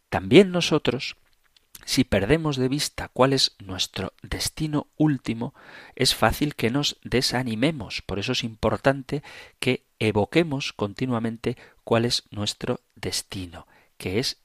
[0.10, 1.16] también nosotros,
[1.86, 5.56] si perdemos de vista cuál es nuestro destino último,
[5.96, 8.02] es fácil que nos desanimemos.
[8.02, 9.24] Por eso es importante
[9.62, 13.66] que evoquemos continuamente cuál es nuestro destino,
[13.98, 14.44] que es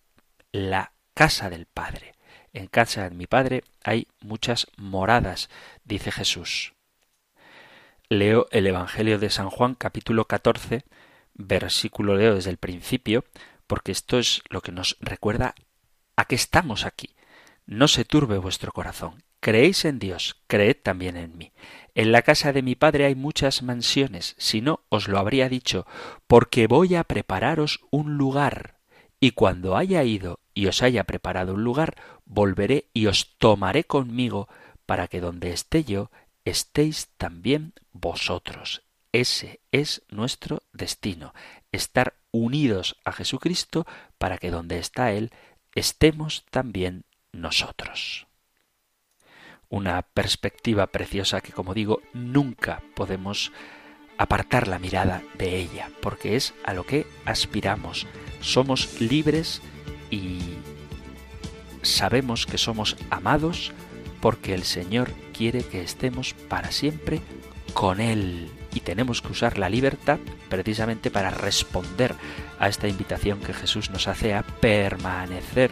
[0.53, 2.15] la casa del Padre.
[2.53, 5.51] En casa de mi Padre hay muchas moradas,
[5.85, 6.78] dice Jesús.
[8.11, 10.85] Leo el Evangelio de San Juan capítulo 14,
[11.35, 13.23] versículo leo desde el principio,
[13.67, 15.55] porque esto es lo que nos recuerda
[16.17, 17.15] a qué estamos aquí.
[17.67, 19.23] No se turbe vuestro corazón.
[19.41, 21.53] Creéis en Dios, creed también en mí.
[21.95, 25.87] En la casa de mi Padre hay muchas mansiones, si no os lo habría dicho,
[26.27, 28.79] porque voy a prepararos un lugar.
[29.21, 31.95] Y cuando haya ido y os haya preparado un lugar,
[32.25, 34.49] volveré y os tomaré conmigo,
[34.87, 36.11] para que donde esté yo,
[36.51, 38.83] estéis también vosotros.
[39.13, 41.35] Ese es nuestro destino,
[41.73, 43.87] estar unidos a Jesucristo
[44.19, 45.31] para que donde está Él
[45.75, 48.27] estemos también nosotros.
[49.71, 53.53] Una perspectiva preciosa que, como digo, nunca podemos
[54.17, 58.07] apartar la mirada de ella, porque es a lo que aspiramos.
[58.41, 59.63] Somos libres
[60.11, 60.41] y
[61.83, 63.73] sabemos que somos amados
[64.21, 67.21] porque el Señor quiere que estemos para siempre
[67.75, 68.51] con Él.
[68.75, 72.15] Y tenemos que usar la libertad precisamente para responder
[72.59, 75.71] a esta invitación que Jesús nos hace a permanecer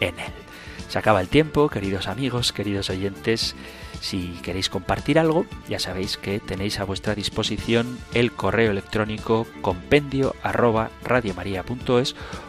[0.00, 0.47] en Él.
[0.88, 3.54] Se acaba el tiempo, queridos amigos, queridos oyentes.
[4.00, 10.34] Si queréis compartir algo, ya sabéis que tenéis a vuestra disposición el correo electrónico compendio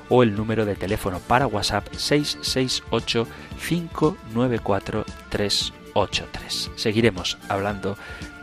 [0.09, 3.27] o el número de teléfono para WhatsApp 668
[3.67, 6.71] 594 383.
[6.75, 7.97] Seguiremos hablando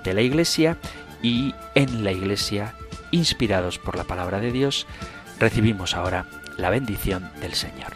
[0.04, 0.76] de la Iglesia
[1.22, 2.74] y en la Iglesia,
[3.12, 4.86] inspirados por la palabra de Dios,
[5.38, 6.26] recibimos ahora
[6.58, 7.95] la bendición del Señor.